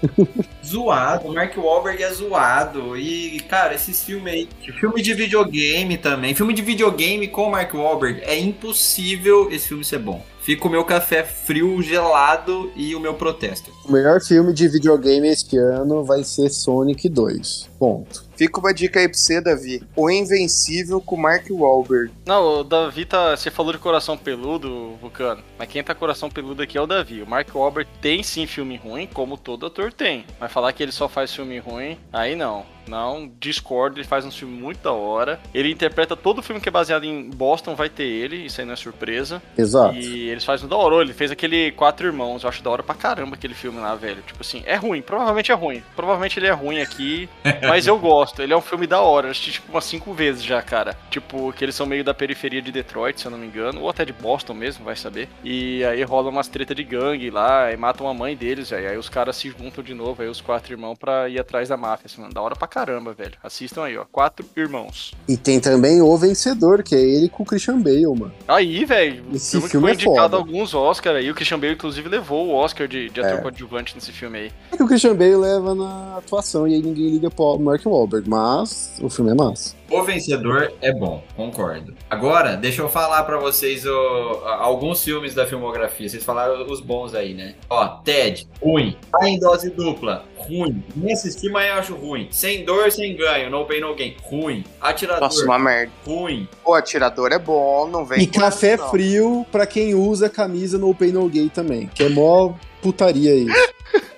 zoado, 0.65 1.27
o 1.27 1.35
Mark 1.35 1.57
Wahlberg 1.57 2.01
é 2.01 2.13
zoado. 2.13 2.97
E, 2.97 3.41
cara, 3.41 3.75
esses 3.75 4.05
filmes 4.05 4.33
aí, 4.33 4.49
filme 4.79 5.03
de 5.03 5.13
videogame 5.13 5.99
também, 5.99 6.37
filme 6.37 6.55
de 6.55 6.63
videogame 6.63 7.27
com 7.27 7.49
o 7.49 7.51
Mark 7.51 7.75
Wahlberg, 7.75 8.21
é 8.23 8.39
impossível 8.39 9.51
esse 9.51 9.67
filme 9.67 9.85
ser 9.85 9.99
bom. 9.99 10.25
Fica 10.45 10.69
o 10.69 10.71
meu 10.71 10.85
café 10.85 11.25
frio, 11.25 11.81
gelado 11.81 12.71
e 12.77 12.95
o 12.95 13.01
meu 13.01 13.15
protesto. 13.15 13.71
O 13.83 13.91
melhor 13.91 14.21
filme 14.21 14.53
de 14.53 14.69
videogame 14.69 15.27
este 15.27 15.57
ano 15.57 16.05
vai 16.05 16.23
ser 16.23 16.51
Sonic 16.51 17.09
2. 17.09 17.71
Ponto. 17.79 18.23
Fica 18.37 18.61
uma 18.61 18.75
dica 18.75 19.01
aí 19.01 19.09
pra 19.09 19.17
você, 19.17 19.41
Davi. 19.41 19.83
O 19.97 20.11
Invencível 20.11 21.01
com 21.01 21.17
Mark 21.17 21.47
Wahlberg. 21.51 22.13
Não, 22.27 22.61
o 22.61 22.65
Davi 22.65 23.05
tá. 23.05 23.37
Você 23.37 23.51
falou 23.51 23.73
de 23.73 23.79
coração 23.79 24.17
peludo, 24.17 24.97
Vulcano. 25.01 25.43
Mas 25.59 25.69
quem 25.69 25.83
tá 25.83 25.95
coração 25.95 26.31
peludo 26.31 26.63
aqui 26.63 26.77
é 26.77 26.81
o 26.81 26.87
Davi. 26.87 27.23
O 27.23 27.27
Mark 27.27 27.49
Wahlberg 27.55 27.89
tem 28.01 28.23
sim 28.23 28.47
filme 28.47 28.77
ruim, 28.77 29.09
como 29.13 29.37
todo 29.37 29.67
ator 29.67 29.93
tem. 29.93 30.25
Mas 30.41 30.53
falar 30.53 30.73
que 30.73 30.83
ele 30.83 30.93
só 30.93 31.09
faz 31.09 31.33
filme 31.35 31.59
ruim, 31.59 31.99
aí 32.13 32.35
não. 32.35 32.67
Não, 32.87 33.31
discordo, 33.41 33.99
ele 33.99 34.07
faz 34.07 34.25
um 34.25 34.31
filme 34.31 34.55
muito 34.55 34.83
da 34.83 34.93
hora. 34.93 35.41
Ele 35.55 35.71
interpreta 35.71 36.17
todo 36.17 36.43
filme 36.43 36.61
que 36.61 36.69
é 36.69 36.73
baseado 36.73 37.05
em 37.05 37.31
Boston, 37.31 37.75
vai 37.75 37.89
ter 37.89 38.05
ele, 38.05 38.37
isso 38.45 38.61
aí 38.61 38.67
não 38.67 38.75
é 38.75 38.77
surpresa. 38.77 39.43
Exato. 39.57 39.97
E 39.97 40.29
eles 40.29 40.45
fazem 40.45 40.69
da 40.69 40.77
hora. 40.77 40.97
Ele 40.97 41.13
fez 41.13 41.31
aquele 41.31 41.73
Quatro 41.73 42.07
Irmãos, 42.07 42.43
eu 42.43 42.49
acho 42.49 42.63
da 42.63 42.71
hora 42.71 42.83
pra 42.83 42.95
caramba 42.95 43.37
aquele 43.37 43.55
filme 43.55 43.81
lá, 43.81 43.95
velho. 43.95 44.23
Tipo 44.23 44.41
assim, 44.43 44.63
é 44.67 44.77
ruim, 44.77 45.01
provavelmente 45.01 45.51
é 45.51 45.55
ruim. 45.55 45.83
Provavelmente 45.97 46.39
ele 46.39 46.47
é 46.47 46.53
ruim 46.53 46.81
aqui, 46.81 47.29
mas 47.67 47.87
eu 47.87 47.99
gosto. 47.99 48.24
Ele 48.39 48.53
é 48.53 48.57
um 48.57 48.61
filme 48.61 48.87
da 48.87 49.01
hora. 49.01 49.27
Eu 49.27 49.31
assisti 49.31 49.53
tipo 49.53 49.71
umas 49.73 49.85
cinco 49.85 50.13
vezes 50.13 50.43
já, 50.43 50.61
cara. 50.63 50.97
Tipo, 51.11 51.53
que 51.53 51.65
eles 51.65 51.75
são 51.75 51.87
meio 51.87 52.03
da 52.05 52.15
periferia 52.15 52.63
de 52.63 52.73
Detroit, 52.73 53.21
se 53.21 53.27
eu 53.27 53.31
não 53.31 53.39
me 53.39 53.47
engano, 53.47 53.81
ou 53.83 53.91
até 53.91 54.05
de 54.05 54.13
Boston 54.13 54.55
mesmo, 54.55 54.85
vai 54.85 54.97
saber. 54.97 55.29
E 55.43 55.85
aí 55.85 56.03
rola 56.03 56.31
umas 56.31 56.49
treta 56.49 56.75
de 56.75 56.83
gangue 56.85 57.31
lá, 57.31 57.73
e 57.73 57.77
matam 57.77 58.09
a 58.09 58.15
mãe 58.15 58.37
deles, 58.37 58.71
velho. 58.71 58.89
Aí 58.91 58.97
os 58.97 59.09
caras 59.09 59.37
se 59.37 59.49
juntam 59.51 59.83
de 59.83 59.95
novo, 59.95 60.23
aí 60.23 60.29
os 60.29 60.41
quatro 60.41 60.73
irmãos 60.73 60.97
pra 60.99 61.29
ir 61.29 61.39
atrás 61.39 61.69
da 61.69 61.77
máfia, 61.77 62.07
assim, 62.07 62.21
mano. 62.21 62.33
Da 62.33 62.41
hora 62.41 62.57
pra 62.57 62.67
caramba, 62.69 63.13
velho. 63.13 63.33
Assistam 63.43 63.85
aí, 63.85 63.97
ó. 63.97 64.05
Quatro 64.11 64.47
irmãos. 64.57 65.13
E 65.29 65.37
tem 65.37 65.61
também 65.61 66.01
o 66.01 66.17
Vencedor, 66.17 66.83
que 66.83 66.95
é 66.95 67.01
ele 67.01 67.29
com 67.29 67.43
o 67.43 67.47
Christian 67.47 67.79
Bale, 67.81 68.07
mano. 68.07 68.33
Aí, 68.47 68.85
velho. 68.85 69.25
Esse 69.33 69.53
filme, 69.53 69.69
filme 69.69 69.87
foi 69.87 69.91
é 69.91 69.95
indicado 69.95 70.17
foda. 70.23 70.37
a 70.37 70.39
alguns 70.39 70.75
Oscars 70.75 71.17
aí. 71.17 71.31
O 71.31 71.35
Christian 71.35 71.59
Bale, 71.59 71.75
inclusive, 71.75 72.09
levou 72.09 72.47
o 72.49 72.55
Oscar 72.55 72.87
de, 72.89 73.09
de 73.11 73.21
ator 73.21 73.39
É. 73.39 73.43
coadjuvante 73.43 73.95
nesse 73.95 74.13
filme 74.13 74.39
aí. 74.39 74.53
É 74.73 74.77
que 74.77 74.83
o 74.83 74.87
Christian 74.87 75.15
Bale 75.17 75.37
leva 75.37 75.75
na 75.75 76.19
atuação 76.19 76.67
e 76.69 76.75
aí 76.75 76.83
ninguém 76.83 77.09
liga 77.11 77.31
pro 77.31 77.59
Mark 77.59 77.85
Wahlberg, 77.85 78.14
mas 78.27 78.99
o 79.03 79.09
filme 79.11 79.31
é 79.31 79.35
massa. 79.35 79.75
O 79.91 80.03
vencedor 80.03 80.73
é 80.81 80.93
bom, 80.93 81.23
concordo. 81.37 81.95
Agora, 82.11 82.57
deixa 82.57 82.83
eu 82.83 82.89
falar 82.89 83.23
pra 83.25 83.39
vocês 83.39 83.85
o- 83.87 84.43
alguns 84.47 85.05
filmes 85.05 85.35
da 85.35 85.47
filmografia. 85.47 86.09
Vocês 86.09 86.25
falaram 86.25 86.67
os 86.71 86.81
bons 86.81 87.15
aí, 87.15 87.35
né? 87.35 87.55
Ó, 87.71 87.87
Ted, 88.03 88.49
ruim. 88.63 88.97
Tá 89.13 89.29
em 89.29 89.39
dose 89.39 89.71
dupla, 89.71 90.25
ruim. 90.37 90.83
Nem 90.97 91.13
assisti, 91.13 91.49
mas 91.49 91.69
eu 91.69 91.75
acho 91.75 91.95
ruim. 91.95 92.29
Sem 92.31 92.65
dor, 92.65 92.91
sem 92.91 93.15
ganho. 93.17 93.51
No 93.51 93.65
pain, 93.67 93.81
no 93.81 93.95
gain, 93.95 94.17
ruim. 94.23 94.65
Atirador, 94.81 95.21
Nossa, 95.21 95.45
uma 95.45 95.59
merda. 95.59 95.93
ruim. 96.07 96.49
O 96.65 96.75
atirador 96.75 97.31
é 97.33 97.39
bom, 97.39 97.87
não 97.89 98.05
vem 98.05 98.23
E 98.23 98.27
com 98.27 98.41
café 98.41 98.77
não. 98.77 98.91
frio 98.91 99.47
pra 99.53 99.67
quem 99.67 99.95
usa 99.95 100.29
camisa 100.29 100.79
no 100.79 100.91
Open 100.91 101.13
No 101.13 101.29
Gay 101.29 101.49
também, 101.51 101.87
que 101.95 102.03
é 102.03 102.09
mó 102.09 102.53
putaria 102.83 103.35
isso. 103.35 103.55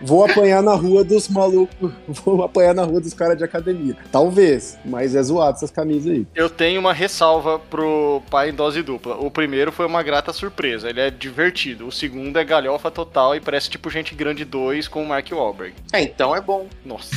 Vou 0.00 0.24
apanhar 0.24 0.62
na 0.62 0.74
rua 0.74 1.02
dos 1.04 1.28
malucos, 1.28 1.92
vou 2.06 2.42
apanhar 2.42 2.74
na 2.74 2.84
rua 2.84 3.00
dos 3.00 3.14
caras 3.14 3.36
de 3.36 3.44
academia. 3.44 3.96
Talvez, 4.10 4.78
mas 4.84 5.14
é 5.14 5.22
zoado 5.22 5.56
essas 5.56 5.70
camisas 5.70 6.12
aí. 6.12 6.26
Eu 6.34 6.48
tenho 6.48 6.80
uma 6.80 6.92
ressalva 6.92 7.58
pro 7.58 8.22
pai 8.30 8.50
em 8.50 8.54
dose 8.54 8.82
dupla. 8.82 9.16
O 9.16 9.30
primeiro 9.30 9.72
foi 9.72 9.86
uma 9.86 10.02
grata 10.02 10.32
surpresa, 10.32 10.88
ele 10.88 11.00
é 11.00 11.10
divertido. 11.10 11.86
O 11.86 11.92
segundo 11.92 12.38
é 12.38 12.44
galhofa 12.44 12.90
total 12.90 13.34
e 13.34 13.40
parece 13.40 13.70
tipo 13.70 13.90
Gente 13.90 14.14
Grande 14.14 14.44
2 14.44 14.88
com 14.88 15.02
o 15.02 15.06
Mark 15.06 15.30
Wahlberg. 15.30 15.74
É, 15.92 16.02
então 16.02 16.34
é 16.34 16.40
bom. 16.40 16.66
Nossa. 16.84 17.16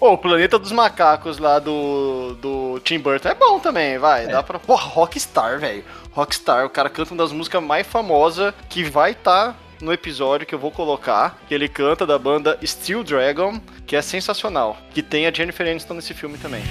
Ô, 0.00 0.12
o 0.12 0.18
Planeta 0.18 0.58
dos 0.58 0.70
Macacos 0.70 1.38
lá 1.38 1.58
do, 1.58 2.34
do 2.40 2.80
Tim 2.84 3.00
Burton 3.00 3.30
é 3.30 3.34
bom 3.34 3.58
também, 3.58 3.98
vai. 3.98 4.28
Dá 4.28 4.42
pra. 4.42 4.58
Porra, 4.58 4.86
Rockstar, 4.86 5.58
velho. 5.58 5.84
Rockstar, 6.12 6.64
o 6.64 6.70
cara 6.70 6.88
canta 6.88 7.12
uma 7.12 7.22
das 7.22 7.32
músicas 7.32 7.62
mais 7.62 7.86
famosas 7.86 8.54
que 8.68 8.84
vai 8.84 9.12
estar 9.12 9.56
no 9.80 9.92
episódio 9.92 10.46
que 10.46 10.54
eu 10.54 10.58
vou 10.58 10.70
colocar. 10.70 11.38
Que 11.48 11.54
ele 11.54 11.68
canta 11.68 12.06
da 12.06 12.18
banda 12.18 12.58
Steel 12.64 13.02
Dragon, 13.02 13.60
que 13.86 13.96
é 13.96 14.02
sensacional. 14.02 14.76
Que 14.92 15.02
tem 15.02 15.26
a 15.26 15.32
Jennifer 15.32 15.66
Aniston 15.66 15.94
nesse 15.94 16.14
filme 16.14 16.38
também. 16.38 16.62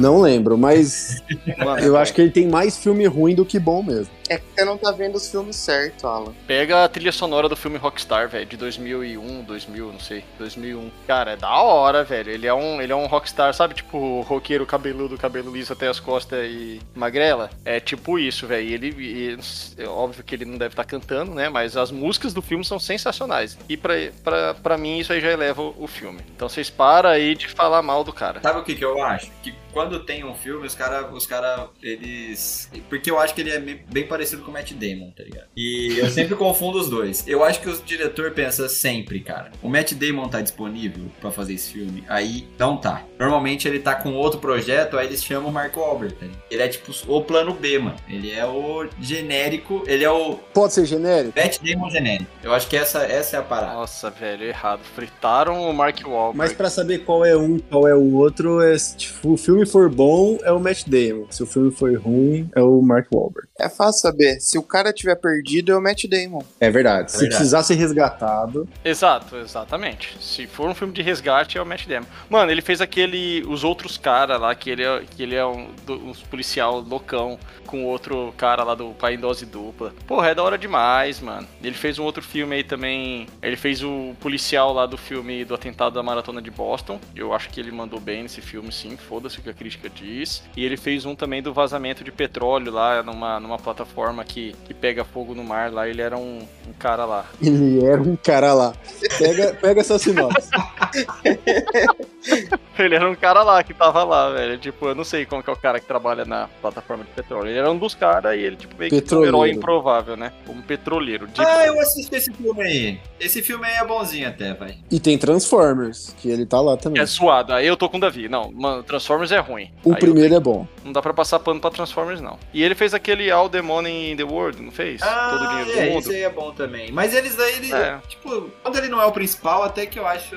Não 0.00 0.20
lembro, 0.20 0.56
mas 0.56 1.22
Mano, 1.58 1.82
eu 1.82 1.96
acho 1.96 2.12
que 2.12 2.20
ele 2.20 2.30
tem 2.30 2.48
mais 2.48 2.78
filme 2.78 3.06
ruim 3.06 3.34
do 3.34 3.44
que 3.44 3.58
bom 3.58 3.82
mesmo. 3.82 4.12
É 4.28 4.38
que 4.38 4.44
você 4.54 4.64
não 4.64 4.78
tá 4.78 4.92
vendo 4.92 5.16
os 5.16 5.28
filmes 5.28 5.56
certos, 5.56 6.04
Alan. 6.04 6.32
Pega 6.46 6.84
a 6.84 6.88
trilha 6.88 7.10
sonora 7.10 7.48
do 7.48 7.56
filme 7.56 7.76
Rockstar, 7.76 8.28
velho, 8.28 8.46
de 8.46 8.56
2001, 8.56 9.42
2000, 9.42 9.92
não 9.92 9.98
sei, 9.98 10.24
2001. 10.38 10.88
Cara, 11.04 11.32
é 11.32 11.36
da 11.36 11.50
hora, 11.60 12.04
velho. 12.04 12.30
Ele 12.30 12.46
é 12.46 12.54
um, 12.54 12.80
ele 12.80 12.92
é 12.92 12.96
um 12.96 13.06
rockstar, 13.06 13.52
sabe? 13.52 13.74
Tipo, 13.74 14.20
roqueiro 14.20 14.64
cabeludo, 14.64 15.18
cabelo 15.18 15.52
liso 15.52 15.72
até 15.72 15.88
as 15.88 15.98
costas 15.98 16.46
e 16.48 16.80
magrela. 16.94 17.50
É 17.64 17.80
tipo 17.80 18.20
isso, 18.20 18.46
velho. 18.46 18.68
Ele, 18.68 18.94
e, 19.00 19.38
é 19.76 19.88
óbvio 19.88 20.22
que 20.22 20.36
ele 20.36 20.44
não 20.44 20.56
deve 20.56 20.74
estar 20.74 20.84
cantando, 20.84 21.34
né? 21.34 21.48
Mas 21.48 21.76
as 21.76 21.90
músicas 21.90 22.32
do 22.32 22.40
filme 22.40 22.64
são 22.64 22.78
sensacionais. 22.78 23.58
E 23.68 23.76
pra, 23.76 23.94
pra, 24.22 24.54
pra 24.54 24.78
mim 24.78 25.00
isso 25.00 25.12
aí 25.12 25.20
já 25.20 25.32
eleva 25.32 25.60
o, 25.60 25.74
o 25.76 25.86
filme. 25.88 26.20
Então 26.36 26.48
vocês 26.48 26.70
param 26.70 27.10
aí 27.10 27.34
de 27.34 27.48
falar 27.48 27.82
mal 27.82 28.04
do 28.04 28.12
cara. 28.12 28.40
Sabe 28.40 28.60
o 28.60 28.62
que, 28.62 28.76
que 28.76 28.84
eu 28.84 29.02
acho? 29.02 29.28
Que 29.42 29.52
quando 29.72 30.00
tem 30.00 30.24
um 30.24 30.34
filme, 30.34 30.66
os 30.66 30.74
caras, 30.74 31.06
os 31.12 31.26
cara, 31.26 31.68
eles. 31.82 32.70
Porque 32.88 33.10
eu 33.10 33.18
acho 33.18 33.34
que 33.34 33.40
ele 33.40 33.50
é 33.50 33.58
bem 33.58 34.06
parecido 34.06 34.42
com 34.42 34.50
o 34.50 34.54
Matt 34.54 34.72
Damon, 34.72 35.10
tá 35.10 35.22
ligado? 35.22 35.46
E 35.56 35.98
eu 35.98 36.08
sempre 36.10 36.34
confundo 36.34 36.78
os 36.78 36.88
dois. 36.88 37.26
Eu 37.26 37.44
acho 37.44 37.60
que 37.60 37.68
o 37.68 37.76
diretor 37.82 38.30
pensa 38.32 38.68
sempre, 38.68 39.20
cara. 39.20 39.50
O 39.62 39.68
Matt 39.68 39.92
Damon 39.92 40.28
tá 40.28 40.40
disponível 40.40 41.04
pra 41.20 41.30
fazer 41.30 41.54
esse 41.54 41.72
filme? 41.72 42.04
Aí 42.08 42.48
não 42.58 42.76
tá. 42.76 43.04
Normalmente 43.18 43.66
ele 43.68 43.78
tá 43.78 43.94
com 43.94 44.14
outro 44.14 44.40
projeto, 44.40 44.98
aí 44.98 45.06
eles 45.06 45.22
chamam 45.22 45.50
o 45.50 45.52
Mark 45.52 45.76
Wahlberg, 45.76 46.14
tá? 46.14 46.26
Ele 46.50 46.62
é 46.62 46.68
tipo 46.68 46.92
o 47.06 47.22
plano 47.22 47.54
B, 47.54 47.78
mano. 47.78 47.96
Ele 48.08 48.30
é 48.30 48.46
o 48.46 48.88
genérico, 49.00 49.82
ele 49.86 50.04
é 50.04 50.10
o 50.10 50.36
Pode 50.52 50.72
ser 50.72 50.84
genérico? 50.84 51.38
Matt 51.38 51.58
Damon 51.60 51.90
genérico. 51.90 52.30
Eu 52.42 52.52
acho 52.52 52.68
que 52.68 52.76
essa, 52.76 53.02
essa 53.04 53.36
é 53.36 53.40
a 53.40 53.42
parada. 53.42 53.74
Nossa, 53.74 54.10
velho, 54.10 54.44
errado. 54.44 54.80
Fritaram 54.94 55.68
o 55.68 55.72
Mark 55.72 55.98
Wahlberg. 56.04 56.36
Mas 56.36 56.52
pra 56.52 56.70
saber 56.70 56.98
qual 56.98 57.24
é 57.24 57.36
um 57.36 57.58
qual 57.58 57.86
é 57.86 57.94
o 57.94 58.14
outro, 58.14 58.60
é 58.60 58.76
tipo, 58.76 59.32
o 59.32 59.36
filme 59.36 59.59
for 59.66 59.88
bom, 59.88 60.38
é 60.42 60.52
o 60.52 60.60
Matt 60.60 60.84
Damon. 60.86 61.26
Se 61.30 61.42
o 61.42 61.46
filme 61.46 61.70
for 61.70 61.94
ruim, 61.98 62.50
é 62.54 62.62
o 62.62 62.80
Mark 62.80 63.08
Wahlberg. 63.12 63.48
É 63.58 63.68
fácil 63.68 64.00
saber. 64.02 64.40
Se 64.40 64.58
o 64.58 64.62
cara 64.62 64.92
tiver 64.92 65.16
perdido, 65.16 65.72
é 65.72 65.76
o 65.76 65.80
Matt 65.80 66.06
Damon. 66.06 66.42
É 66.58 66.70
verdade. 66.70 67.10
Se 67.10 67.18
verdade. 67.18 67.36
precisar 67.36 67.62
ser 67.62 67.74
resgatado, 67.74 68.68
Exato, 68.84 69.36
exatamente. 69.36 70.16
Se 70.20 70.46
for 70.46 70.68
um 70.68 70.74
filme 70.74 70.92
de 70.92 71.02
resgate, 71.02 71.58
é 71.58 71.62
o 71.62 71.66
Matt 71.66 71.86
Damon. 71.86 72.06
Mano, 72.28 72.50
ele 72.50 72.62
fez 72.62 72.80
aquele. 72.80 73.44
Os 73.46 73.64
outros 73.64 73.96
caras 73.96 74.40
lá, 74.40 74.54
que 74.54 74.70
ele 74.70 74.82
é, 74.82 75.02
que 75.08 75.22
ele 75.22 75.34
é 75.34 75.44
um, 75.44 75.68
um 75.88 76.12
policial 76.30 76.80
loucão 76.80 77.38
com 77.70 77.84
outro 77.84 78.34
cara 78.36 78.64
lá 78.64 78.74
do 78.74 78.90
Pai 78.94 79.14
em 79.14 79.18
Dose 79.18 79.46
Dupla. 79.46 79.94
Porra, 80.06 80.28
é 80.28 80.34
da 80.34 80.42
hora 80.42 80.58
demais, 80.58 81.20
mano. 81.20 81.46
Ele 81.62 81.74
fez 81.74 82.00
um 82.00 82.04
outro 82.04 82.20
filme 82.20 82.56
aí 82.56 82.64
também. 82.64 83.28
Ele 83.40 83.56
fez 83.56 83.82
o 83.84 84.12
policial 84.18 84.72
lá 84.72 84.86
do 84.86 84.98
filme 84.98 85.44
do 85.44 85.54
atentado 85.54 85.94
da 85.94 86.02
Maratona 86.02 86.42
de 86.42 86.50
Boston. 86.50 87.00
Eu 87.14 87.32
acho 87.32 87.48
que 87.48 87.60
ele 87.60 87.70
mandou 87.70 88.00
bem 88.00 88.24
nesse 88.24 88.40
filme, 88.40 88.72
sim. 88.72 88.96
Foda-se 88.96 89.38
o 89.38 89.42
que 89.42 89.49
a 89.50 89.54
crítica 89.54 89.88
diz. 89.88 90.42
E 90.56 90.64
ele 90.64 90.76
fez 90.76 91.04
um 91.04 91.14
também 91.14 91.42
do 91.42 91.52
vazamento 91.52 92.02
de 92.02 92.10
petróleo 92.10 92.72
lá 92.72 93.02
numa, 93.02 93.40
numa 93.40 93.58
plataforma 93.58 94.24
que, 94.24 94.54
que 94.64 94.74
pega 94.74 95.04
fogo 95.04 95.34
no 95.34 95.44
mar 95.44 95.72
lá. 95.72 95.88
Ele 95.88 96.02
era 96.02 96.16
um, 96.16 96.46
um 96.66 96.72
cara 96.78 97.04
lá. 97.04 97.26
ele 97.40 97.84
era 97.84 98.00
um 98.00 98.16
cara 98.16 98.52
lá. 98.52 98.74
Pega, 99.18 99.54
pega 99.54 99.80
essa 99.80 99.98
sinopse. 99.98 100.50
Ele 102.78 102.94
era 102.94 103.08
um 103.10 103.14
cara 103.14 103.42
lá 103.42 103.62
que 103.62 103.74
tava 103.74 104.02
lá, 104.04 104.30
velho. 104.30 104.56
Tipo, 104.58 104.88
eu 104.88 104.94
não 104.94 105.04
sei 105.04 105.26
como 105.26 105.42
que 105.42 105.50
é 105.50 105.52
o 105.52 105.56
cara 105.56 105.78
que 105.78 105.86
trabalha 105.86 106.24
na 106.24 106.48
plataforma 106.62 107.04
de 107.04 107.10
petróleo. 107.10 107.48
Ele 107.50 107.58
era 107.58 107.70
um 107.70 107.76
dos 107.76 107.94
caras 107.94 108.34
e 108.34 108.38
ele, 108.40 108.56
tipo, 108.56 108.74
meio 108.78 108.90
que 108.90 109.14
um 109.14 109.24
herói 109.24 109.50
improvável, 109.50 110.16
né? 110.16 110.32
Como 110.46 110.62
petroleiro. 110.62 111.26
Tipo, 111.26 111.42
Ah, 111.46 111.66
eu 111.66 111.78
assisti 111.78 112.14
esse 112.14 112.32
filme 112.32 112.62
aí. 112.62 113.00
Esse 113.18 113.42
filme 113.42 113.66
aí 113.66 113.74
é 113.76 113.84
bonzinho 113.84 114.28
até, 114.28 114.54
vai. 114.54 114.78
E 114.90 114.98
tem 114.98 115.18
Transformers, 115.18 116.14
que 116.18 116.30
ele 116.30 116.46
tá 116.46 116.60
lá 116.60 116.76
também. 116.76 117.02
é 117.02 117.06
zoado. 117.06 117.52
Aí 117.52 117.66
eu 117.66 117.76
tô 117.76 117.88
com 117.88 117.98
o 117.98 118.00
Davi. 118.00 118.28
Não, 118.28 118.50
mano, 118.50 118.82
Transformers 118.82 119.30
é 119.32 119.38
ruim. 119.38 119.70
O 119.84 119.92
Aí 119.92 119.98
primeiro 120.00 120.34
é 120.34 120.40
bom. 120.40 120.66
Não 120.84 120.92
dá 120.92 121.02
pra 121.02 121.12
passar 121.12 121.38
pano 121.40 121.60
pra 121.60 121.70
Transformers, 121.70 122.20
não. 122.20 122.38
E 122.54 122.62
ele 122.62 122.74
fez 122.74 122.94
aquele 122.94 123.30
All 123.30 123.48
the 123.50 123.60
Money 123.60 124.12
in 124.12 124.16
the 124.16 124.24
World, 124.24 124.62
não 124.62 124.70
fez? 124.72 125.00
Todo 125.00 125.10
o 125.10 125.12
Ah, 125.14 125.48
dinheiro 125.62 125.70
é, 125.80 125.84
do 125.86 125.90
mundo. 125.92 125.98
esse 126.00 126.14
aí 126.14 126.22
é 126.22 126.30
bom 126.30 126.50
também. 126.52 126.90
Mas 126.92 127.14
eles 127.14 127.38
aí, 127.38 127.56
ele, 127.56 127.72
É. 127.74 127.98
tipo, 128.08 128.50
quando 128.62 128.76
ele 128.78 128.88
não 128.88 129.00
é 129.00 129.04
o 129.04 129.12
principal, 129.12 129.62
até 129.62 129.84
que 129.84 129.98
eu 129.98 130.06
acho 130.06 130.34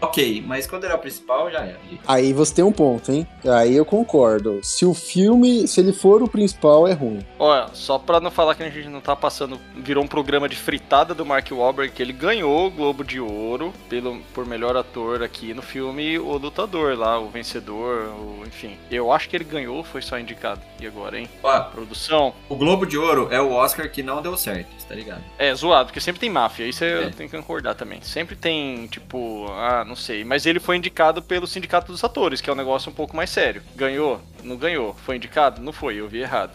ok. 0.00 0.42
Mas 0.46 0.66
quando 0.66 0.84
ele 0.84 0.92
é 0.92 0.96
o 0.96 0.98
principal, 0.98 1.17
já 1.50 1.60
é. 1.64 1.76
Aí 2.06 2.32
você 2.32 2.54
tem 2.54 2.64
um 2.64 2.72
ponto, 2.72 3.10
hein? 3.12 3.26
Aí 3.46 3.76
eu 3.76 3.84
concordo. 3.84 4.60
Se 4.62 4.84
o 4.84 4.94
filme, 4.94 5.66
se 5.66 5.80
ele 5.80 5.92
for 5.92 6.22
o 6.22 6.28
principal, 6.28 6.86
é 6.86 6.92
ruim. 6.92 7.20
Olha, 7.38 7.68
só 7.72 7.98
pra 7.98 8.20
não 8.20 8.30
falar 8.30 8.54
que 8.54 8.62
a 8.62 8.70
gente 8.70 8.88
não 8.88 9.00
tá 9.00 9.14
passando, 9.16 9.58
virou 9.76 10.02
um 10.04 10.08
programa 10.08 10.48
de 10.48 10.56
fritada 10.56 11.14
do 11.14 11.24
Mark 11.24 11.50
Wahlberg, 11.50 11.92
que 11.92 12.02
ele 12.02 12.12
ganhou 12.12 12.66
o 12.66 12.70
Globo 12.70 13.04
de 13.04 13.20
Ouro 13.20 13.72
pelo, 13.88 14.18
por 14.34 14.46
melhor 14.46 14.76
ator 14.76 15.22
aqui 15.22 15.54
no 15.54 15.62
filme 15.62 16.18
O 16.18 16.36
Lutador 16.36 16.96
lá, 16.98 17.18
o 17.18 17.28
vencedor, 17.28 18.08
o, 18.18 18.42
enfim. 18.46 18.76
Eu 18.90 19.12
acho 19.12 19.28
que 19.28 19.36
ele 19.36 19.44
ganhou, 19.44 19.82
foi 19.84 20.02
só 20.02 20.18
indicado. 20.18 20.60
E 20.80 20.86
agora, 20.86 21.18
hein? 21.18 21.28
Ó, 21.42 21.60
Produção? 21.60 22.32
o 22.48 22.56
Globo 22.56 22.86
de 22.86 22.96
Ouro 22.98 23.28
é 23.30 23.40
o 23.40 23.52
Oscar 23.52 23.90
que 23.90 24.02
não 24.02 24.22
deu 24.22 24.36
certo, 24.36 24.68
tá 24.88 24.94
ligado? 24.94 25.22
É, 25.38 25.54
zoado, 25.54 25.86
porque 25.86 26.00
sempre 26.00 26.20
tem 26.20 26.30
máfia, 26.30 26.64
isso 26.66 26.84
É. 26.84 27.04
eu 27.04 27.10
tenho 27.10 27.28
que 27.28 27.36
concordar 27.36 27.74
também. 27.74 28.00
Sempre 28.02 28.36
tem, 28.36 28.86
tipo, 28.86 29.46
ah, 29.50 29.84
não 29.86 29.96
sei. 29.96 30.24
Mas 30.24 30.46
ele 30.46 30.60
foi 30.60 30.76
indicado 30.76 31.07
pelo 31.14 31.46
Sindicato 31.46 31.92
dos 31.92 32.04
Atores, 32.04 32.40
que 32.40 32.48
é 32.48 32.52
um 32.52 32.56
negócio 32.56 32.90
um 32.90 32.94
pouco 32.94 33.16
mais 33.16 33.30
sério. 33.30 33.62
Ganhou? 33.74 34.20
Não 34.42 34.56
ganhou. 34.56 34.94
Foi 35.04 35.16
indicado? 35.16 35.60
Não 35.60 35.72
foi, 35.72 35.96
eu 35.96 36.08
vi 36.08 36.18
errado. 36.18 36.52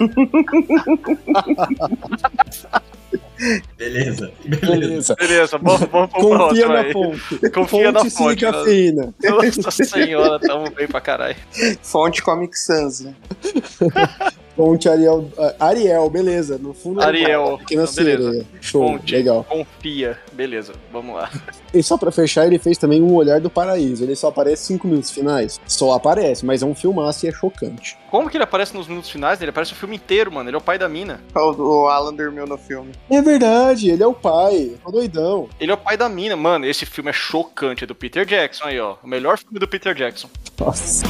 Beleza. 3.76 4.30
Beleza. 4.44 5.14
Beleza, 5.18 5.58
vamos, 5.58 5.80
vamos 5.88 6.10
pro 6.10 6.20
Confia 6.20 6.36
próximo 6.36 6.68
na 6.68 6.80
aí. 6.80 6.92
fonte. 6.92 7.50
Confia 7.50 7.92
na 7.92 8.00
fonte 8.00 8.10
sem 8.10 8.26
fonte, 8.26 8.44
né? 8.44 8.52
cafeína. 8.52 9.14
Nossa 9.64 9.84
senhora, 9.84 10.38
tamo 10.38 10.70
bem 10.70 10.86
pra 10.86 11.00
caralho. 11.00 11.36
Fonte 11.82 12.22
Comic 12.22 12.58
Sans, 12.58 13.00
né? 13.00 13.14
Fonte 14.64 14.88
Ariel. 14.88 15.28
ah, 15.38 15.54
Ariel, 15.58 16.10
beleza. 16.10 16.58
No 16.58 16.74
fundo 16.74 17.00
é 17.00 17.04
Ariel, 17.04 17.56
Pequena 17.58 17.86
beleza. 17.86 17.92
sereia. 17.92 18.46
Show, 18.60 18.86
Fonte. 18.86 19.14
legal. 19.14 19.44
Confia. 19.44 20.18
Beleza, 20.32 20.72
vamos 20.92 21.14
lá. 21.16 21.30
E 21.72 21.84
só 21.84 21.96
pra 21.96 22.10
fechar, 22.10 22.48
ele 22.48 22.58
fez 22.58 22.76
também 22.76 23.00
Um 23.00 23.14
Olhar 23.14 23.40
do 23.40 23.48
Paraíso. 23.48 24.02
Ele 24.02 24.16
só 24.16 24.26
aparece 24.26 24.64
cinco 24.64 24.88
minutos 24.88 25.12
finais. 25.12 25.60
Só 25.68 25.92
aparece, 25.92 26.44
mas 26.44 26.64
é 26.64 26.66
um 26.66 26.74
filmaço 26.74 27.24
e 27.24 27.28
é 27.28 27.32
chocante. 27.32 27.96
Como 28.10 28.28
que 28.28 28.36
ele 28.36 28.42
aparece 28.42 28.74
nos 28.76 28.88
minutos 28.88 29.08
finais? 29.08 29.40
Ele 29.40 29.50
aparece 29.50 29.72
o 29.72 29.76
filme 29.76 29.94
inteiro, 29.94 30.32
mano. 30.32 30.50
Ele 30.50 30.56
é 30.56 30.58
o 30.58 30.60
pai 30.60 30.80
da 30.80 30.88
mina. 30.88 31.20
O, 31.32 31.38
o 31.84 31.88
Alan 31.88 32.12
dormiu 32.12 32.44
no 32.44 32.58
filme. 32.58 32.90
É 33.08 33.22
verdade, 33.22 33.88
ele 33.88 34.02
é 34.02 34.06
o 34.06 34.12
pai. 34.12 34.72
É 34.84 34.90
doidão. 34.90 35.48
Ele 35.60 35.70
é 35.70 35.74
o 35.74 35.78
pai 35.78 35.96
da 35.96 36.08
mina. 36.08 36.34
Mano, 36.34 36.66
esse 36.66 36.84
filme 36.84 37.10
é 37.10 37.12
chocante. 37.12 37.84
É 37.84 37.86
do 37.86 37.94
Peter 37.94 38.26
Jackson 38.26 38.64
aí, 38.64 38.80
ó. 38.80 38.96
O 39.00 39.06
melhor 39.06 39.38
filme 39.38 39.60
do 39.60 39.68
Peter 39.68 39.94
Jackson. 39.94 40.28
Nossa. 40.58 41.04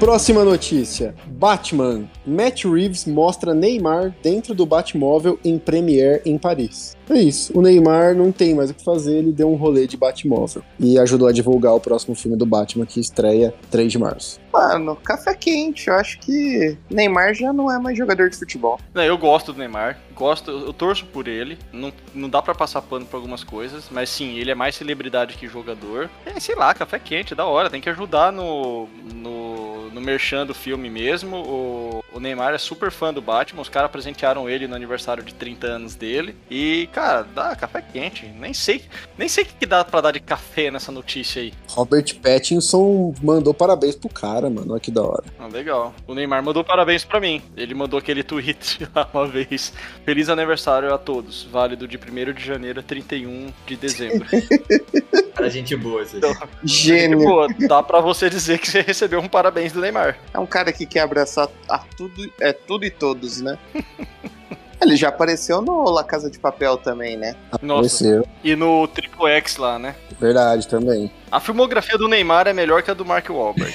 Próxima 0.00 0.42
notícia. 0.42 1.14
Batman. 1.26 2.08
Matt 2.26 2.64
Reeves 2.64 3.04
mostra 3.04 3.52
Neymar 3.52 4.14
dentro 4.22 4.54
do 4.54 4.64
Batmóvel 4.64 5.38
em 5.44 5.58
Premiere 5.58 6.22
em 6.24 6.38
Paris. 6.38 6.96
É 7.10 7.18
isso. 7.18 7.52
O 7.58 7.60
Neymar 7.60 8.14
não 8.14 8.32
tem 8.32 8.54
mais 8.54 8.70
o 8.70 8.74
que 8.74 8.82
fazer, 8.82 9.18
ele 9.18 9.32
deu 9.32 9.50
um 9.50 9.56
rolê 9.56 9.86
de 9.86 9.98
Batmóvel. 9.98 10.62
E 10.78 10.98
ajudou 10.98 11.28
a 11.28 11.32
divulgar 11.32 11.74
o 11.74 11.80
próximo 11.80 12.14
filme 12.14 12.36
do 12.36 12.46
Batman 12.46 12.86
que 12.86 12.98
estreia 12.98 13.52
3 13.70 13.92
de 13.92 13.98
março. 13.98 14.40
Mano, 14.52 14.96
café 14.96 15.34
quente. 15.34 15.88
Eu 15.88 15.94
acho 15.94 16.18
que 16.20 16.78
Neymar 16.88 17.34
já 17.34 17.52
não 17.52 17.70
é 17.70 17.78
mais 17.78 17.98
jogador 17.98 18.30
de 18.30 18.36
futebol. 18.36 18.78
Não, 18.94 19.02
eu 19.02 19.18
gosto 19.18 19.52
do 19.52 19.58
Neymar, 19.58 19.98
gosto, 20.14 20.50
eu 20.50 20.72
torço 20.72 21.04
por 21.06 21.26
ele. 21.26 21.58
Não, 21.72 21.92
não 22.14 22.28
dá 22.28 22.40
pra 22.40 22.54
passar 22.54 22.80
pano 22.80 23.04
pra 23.04 23.18
algumas 23.18 23.42
coisas, 23.42 23.84
mas 23.90 24.08
sim, 24.08 24.38
ele 24.38 24.50
é 24.50 24.54
mais 24.54 24.76
celebridade 24.76 25.36
que 25.36 25.48
jogador. 25.48 26.08
É, 26.24 26.38
sei 26.38 26.54
lá, 26.54 26.72
café 26.74 26.98
quente, 26.98 27.34
da 27.34 27.44
hora, 27.44 27.68
tem 27.68 27.80
que 27.80 27.90
ajudar 27.90 28.32
no, 28.32 28.86
no, 29.14 29.49
no 29.92 30.00
merchan 30.00 30.46
do 30.46 30.54
filme 30.54 30.88
mesmo. 30.88 31.36
O, 31.36 31.89
o 32.12 32.20
Neymar 32.20 32.54
é 32.54 32.58
super 32.58 32.90
fã 32.90 33.12
do 33.12 33.20
Batman, 33.22 33.62
os 33.62 33.68
caras 33.68 33.90
presentearam 33.90 34.48
ele 34.48 34.66
no 34.66 34.74
aniversário 34.74 35.22
de 35.22 35.34
30 35.34 35.66
anos 35.66 35.94
dele. 35.94 36.34
E, 36.50 36.88
cara, 36.92 37.22
dá 37.22 37.54
café 37.54 37.80
quente. 37.80 38.26
Nem 38.26 38.52
sei, 38.52 38.84
nem 39.16 39.28
sei 39.28 39.44
o 39.44 39.46
que, 39.46 39.66
dá 39.66 39.84
pra 39.84 40.00
dar 40.00 40.12
de 40.12 40.20
café 40.20 40.70
nessa 40.70 40.90
notícia 40.90 41.42
aí. 41.42 41.52
Robert 41.68 42.14
Pattinson 42.20 43.14
mandou 43.22 43.54
parabéns 43.54 43.94
pro 43.94 44.08
cara, 44.08 44.50
mano. 44.50 44.72
Olha 44.72 44.80
que 44.80 44.90
da 44.90 45.02
hora. 45.02 45.24
Ah, 45.38 45.46
legal. 45.46 45.94
O 46.06 46.14
Neymar 46.14 46.42
mandou 46.42 46.64
parabéns 46.64 47.04
pra 47.04 47.20
mim. 47.20 47.42
Ele 47.56 47.74
mandou 47.74 47.98
aquele 47.98 48.22
tweet 48.22 48.88
lá 48.94 49.08
uma 49.12 49.26
vez. 49.26 49.72
Feliz 50.04 50.28
aniversário 50.28 50.92
a 50.92 50.98
todos. 50.98 51.44
Válido 51.44 51.86
de 51.86 51.96
1 51.96 52.32
de 52.32 52.44
janeiro 52.44 52.80
a 52.80 52.82
31 52.82 53.52
de 53.66 53.76
dezembro. 53.76 54.26
Cara, 55.40 55.48
gente 55.48 55.74
boa 55.74 56.02
aí. 56.02 56.08
Então, 56.12 56.34
Gênio. 56.62 57.20
Pô, 57.20 57.46
dá 57.66 57.82
pra 57.82 58.00
você 58.00 58.28
dizer 58.28 58.58
que 58.58 58.68
você 58.68 58.82
recebeu 58.82 59.20
um 59.20 59.28
parabéns 59.28 59.72
do 59.72 59.80
Neymar. 59.80 60.18
É 60.34 60.38
um 60.38 60.46
cara 60.46 60.72
que 60.72 60.84
quer 60.84 61.00
abraçar 61.00 61.48
a 61.68 61.78
tudo, 62.08 62.32
é 62.40 62.52
tudo 62.52 62.84
e 62.84 62.90
todos, 62.90 63.40
né? 63.40 63.58
Ele 64.80 64.96
já 64.96 65.10
apareceu 65.10 65.60
no 65.60 65.90
La 65.90 66.02
Casa 66.02 66.30
de 66.30 66.38
Papel 66.38 66.78
também, 66.78 67.14
né? 67.16 67.36
Nossa. 67.60 68.04
Apareceu. 68.04 68.26
E 68.42 68.56
no 68.56 68.88
Triple 68.88 69.30
X 69.32 69.58
lá, 69.58 69.78
né? 69.78 69.94
Verdade, 70.18 70.66
também. 70.66 71.12
A 71.30 71.38
filmografia 71.38 71.98
do 71.98 72.08
Neymar 72.08 72.48
é 72.48 72.54
melhor 72.54 72.82
que 72.82 72.90
a 72.90 72.94
do 72.94 73.04
Mark 73.04 73.28
Wahlberg. 73.28 73.74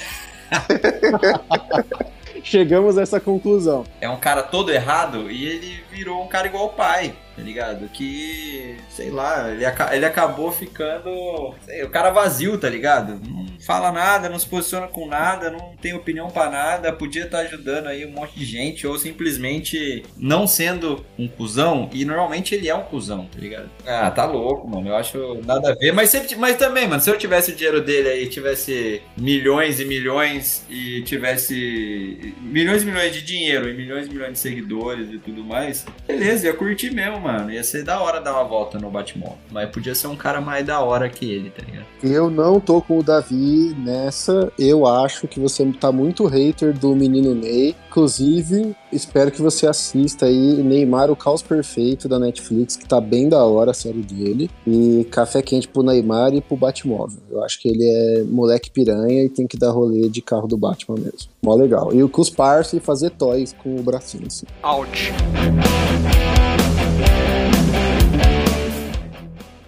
Chegamos 2.44 2.98
a 2.98 3.02
essa 3.02 3.20
conclusão. 3.20 3.86
É 4.02 4.10
um 4.10 4.18
cara 4.18 4.44
todo 4.44 4.72
errado 4.72 5.32
e 5.32 5.46
ele 5.46 5.84
virou 5.92 6.24
um 6.24 6.28
cara 6.28 6.48
igual 6.48 6.66
o 6.68 6.74
pai, 6.74 7.16
tá 7.36 7.42
ligado? 7.42 7.88
Que, 7.90 8.78
sei 8.90 9.10
lá, 9.10 9.50
ele, 9.52 9.66
aca- 9.66 9.96
ele 9.96 10.06
acabou 10.06 10.52
ficando. 10.52 11.54
sei, 11.66 11.84
o 11.84 11.90
cara 11.90 12.12
vazio, 12.12 12.58
tá 12.60 12.70
ligado? 12.70 13.20
Não 13.28 13.45
fala 13.60 13.92
nada, 13.92 14.30
não 14.30 14.40
se 14.40 14.48
posiciona 14.48 14.88
com 14.88 15.08
nada, 15.08 15.50
não 15.50 15.76
tem 15.82 15.94
opinião 15.94 16.30
pra 16.30 16.50
nada, 16.50 16.92
podia 16.92 17.26
estar 17.26 17.40
ajudando 17.40 17.88
aí 17.88 18.06
um 18.06 18.12
monte 18.12 18.38
de 18.38 18.46
gente, 18.46 18.88
ou 18.88 18.98
simplesmente 18.98 20.04
não 20.18 20.48
sendo 20.48 21.06
um 21.18 21.28
cuzão, 21.28 21.90
e 21.94 22.06
normalmente 22.06 22.56
ele 22.56 22.70
é 22.70 22.76
um 22.76 22.84
cuzão, 22.84 23.26
tá 23.26 23.40
ligado? 23.40 23.70
Ah, 23.86 24.10
tá 24.12 24.26
louco, 24.26 24.68
mano. 24.68 24.90
Eu 24.90 24.96
acho 24.96 25.42
nada 25.46 25.72
a 25.72 25.76
ver. 25.76 25.92
Mas, 25.92 26.10
se 26.10 26.36
mas 26.36 26.58
também, 26.58 26.88
mano, 26.88 27.02
se 27.02 27.10
eu 27.10 27.18
tivesse 27.18 27.52
o 27.52 27.56
dinheiro 27.56 27.82
dele 27.82 28.10
aí, 28.10 28.28
tivesse 28.28 29.02
milhões 29.18 29.80
e 29.80 29.86
milhões 29.86 30.66
e 30.70 31.02
tivesse 31.04 32.34
milhões 32.42 32.84
e 32.84 32.86
milhões 32.86 33.14
de 33.14 33.22
dinheiro 33.22 33.70
e 33.70 33.74
milhões 33.74 34.08
e 34.08 34.10
milhões 34.10 34.34
de 34.34 34.40
seguidores 34.40 35.12
e 35.12 35.18
tudo 35.18 35.44
mais, 35.44 35.86
beleza, 36.08 36.48
ia 36.48 36.54
curtir 36.54 36.92
mesmo, 36.92 37.20
mano. 37.20 37.52
Ia 37.52 37.64
ser 37.64 37.84
da 37.84 38.00
hora 38.00 38.22
dar 38.22 38.34
uma 38.34 38.44
volta 38.44 38.78
no 38.78 38.90
Batmóvel. 38.90 39.38
Mas 39.52 39.70
podia 39.70 39.96
ser 39.96 40.08
um 40.08 40.16
cara 40.16 40.42
mais 40.42 40.66
da 40.66 40.80
hora 40.80 41.10
que 41.10 41.30
ele, 41.32 41.50
tá 41.50 41.64
ligado? 41.64 41.86
Eu 42.04 42.30
não 42.30 42.60
tô 42.60 42.82
com 42.82 43.00
o 43.00 43.04
Davi 43.04 43.36
nessa. 43.78 44.52
Eu 44.58 44.86
acho 44.86 45.28
que 45.28 45.40
você 45.40 45.66
tá 45.80 45.92
muito 45.92 46.26
hater 46.26 46.78
do 46.78 46.96
menino 46.96 47.34
Ney. 47.34 47.76
Inclusive, 47.90 48.76
espero 48.92 49.32
que 49.32 49.42
você 49.42 49.68
assista 49.68 50.26
aí 50.26 50.64
Neymar, 50.64 51.10
o 51.10 51.16
Caos 51.16 51.42
Perfeito 51.42 52.10
da 52.10 52.20
Netflix, 52.20 52.76
que 52.76 52.88
tá 52.88 53.00
bem 53.00 53.30
da 53.30 53.44
hora 53.44 53.72
a 53.72 53.74
série 53.74 54.02
dele. 54.02 54.50
E 54.66 55.08
Café 55.12 55.42
Quente 55.42 55.68
pro 55.68 55.84
Neymar 55.84 56.34
e 56.34 56.42
pro 56.42 56.58
Batmóvel. 56.58 57.20
Eu 57.30 57.44
acho 57.44 57.60
que 57.62 57.70
ele 57.70 57.86
é 57.86 58.24
moleque 58.24 58.70
piranha 58.70 59.24
e 59.24 59.30
tem 59.30 59.48
que 59.48 59.58
dar 59.58 59.72
rolê 59.72 60.10
de 60.10 60.22
carro 60.22 60.48
do 60.48 60.58
Batman 60.58 60.96
mesmo. 60.98 61.30
Mó 61.42 61.56
legal. 61.56 61.94
E 61.94 62.04
o 62.04 62.10
cuspar-se 62.10 62.78
e 62.78 62.80
fazer 62.80 63.12
toys 63.12 63.54
com 63.54 63.76
o 63.76 63.84
bracinho 63.84 64.28
assim. 64.28 64.46
Out. 64.64 65.14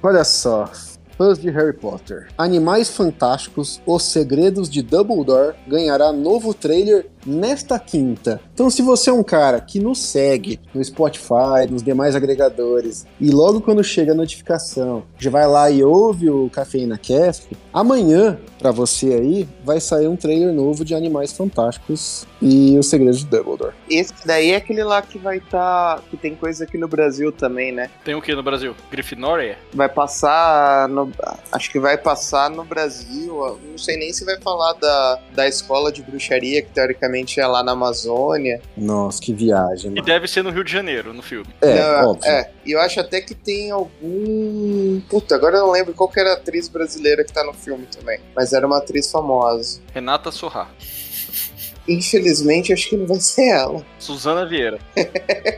Olha 0.02 0.24
só. 0.24 0.70
Fãs 1.18 1.40
de 1.40 1.50
Harry 1.50 1.74
Potter. 1.74 2.28
Animais 2.38 2.90
Fantásticos, 2.90 3.82
Os 3.88 4.04
Segredos 4.04 4.70
de 4.70 4.84
Dumbledore 4.84 5.56
ganhará 5.68 6.14
novo 6.14 6.54
trailer 6.54 7.10
nesta 7.28 7.78
quinta. 7.78 8.40
Então, 8.54 8.70
se 8.70 8.82
você 8.82 9.10
é 9.10 9.14
um 9.14 9.24
cara 9.24 9.60
que 9.60 9.80
nos 9.80 10.00
segue 10.00 10.60
no 10.74 10.84
Spotify, 10.84 11.70
nos 11.70 11.84
demais 11.84 12.16
agregadores, 12.16 13.06
e 13.20 13.30
logo 13.30 13.62
quando 13.62 13.84
chega 13.84 14.14
a 14.14 14.16
notificação, 14.16 15.04
já 15.18 15.30
vai 15.30 15.48
lá 15.48 15.70
e 15.70 15.84
ouve 15.84 16.30
o 16.30 16.50
Cafeína 16.50 16.98
Cast, 16.98 17.50
amanhã, 17.74 18.40
pra 18.60 18.72
você 18.72 19.14
aí, 19.14 19.48
vai 19.64 19.80
sair 19.80 20.08
um 20.08 20.16
trailer 20.16 20.54
novo 20.54 20.84
de 20.84 20.96
Animais 20.96 21.32
Fantásticos 21.34 22.26
e 22.42 22.78
Os 22.78 22.88
Segredos 22.90 23.20
de 23.20 23.26
Dumbledore. 23.26 23.74
Esse 23.90 24.14
daí 24.26 24.52
é 24.52 24.56
aquele 24.56 24.84
lá 24.84 25.02
que 25.02 25.18
vai 25.18 25.38
estar. 25.38 26.02
que 26.10 26.18
tem 26.18 26.36
coisa 26.36 26.64
aqui 26.64 26.78
no 26.78 26.88
Brasil 26.88 27.32
também, 27.32 27.72
né? 27.72 27.90
Tem 28.04 28.16
o 28.16 28.22
que 28.22 28.34
no 28.34 28.44
Brasil? 28.44 28.76
Grifinória? 28.92 29.58
Vai 29.74 29.90
passar. 29.90 30.88
No, 30.88 31.12
acho 31.52 31.72
que 31.72 31.80
vai 31.80 31.98
passar 31.98 32.50
no 32.50 32.64
Brasil. 32.64 33.60
Não 33.70 33.78
sei 33.78 33.98
nem 33.98 34.14
se 34.14 34.24
vai 34.24 34.40
falar 34.40 34.74
da, 34.74 35.20
da 35.34 35.48
escola 35.48 35.92
de 35.92 36.02
bruxaria, 36.02 36.62
que 36.62 36.70
teoricamente 36.70 37.17
provavelmente 37.18 37.40
é 37.40 37.48
lá 37.48 37.64
na 37.64 37.72
Amazônia. 37.72 38.62
Nossa, 38.76 39.22
que 39.22 39.34
viagem, 39.34 39.92
E 39.92 39.96
mano. 39.96 40.06
deve 40.06 40.28
ser 40.28 40.44
no 40.44 40.50
Rio 40.52 40.64
de 40.64 40.72
Janeiro, 40.72 41.14
no 41.14 41.22
filme. 41.22 41.48
É, 41.62 41.82
Não, 42.02 42.12
óbvio. 42.12 42.30
é, 42.30 42.50
e 42.66 42.72
eu 42.72 42.80
acho 42.82 43.00
até 43.00 43.22
que 43.22 43.34
tem 43.34 43.72
algum. 43.72 45.02
Puta, 45.10 45.36
agora 45.36 45.58
eu 45.58 45.62
não 45.66 45.72
lembro 45.72 45.94
qual 45.94 46.10
que 46.10 46.20
era 46.20 46.32
a 46.32 46.34
atriz 46.34 46.68
brasileira 46.68 47.24
que 47.24 47.34
tá 47.34 47.44
no 47.44 47.54
filme 47.54 47.86
também. 47.88 48.20
Mas 48.36 48.54
era 48.54 48.66
uma 48.66 48.78
atriz 48.78 49.10
famosa. 49.12 49.80
Renata 49.94 50.32
Sorrá. 50.32 50.70
Infelizmente, 51.90 52.74
acho 52.74 52.90
que 52.90 52.98
não 52.98 53.08
vai 53.08 53.20
ser 53.20 53.48
ela. 53.48 53.82
Suzana 54.00 54.46
Vieira. 54.46 54.78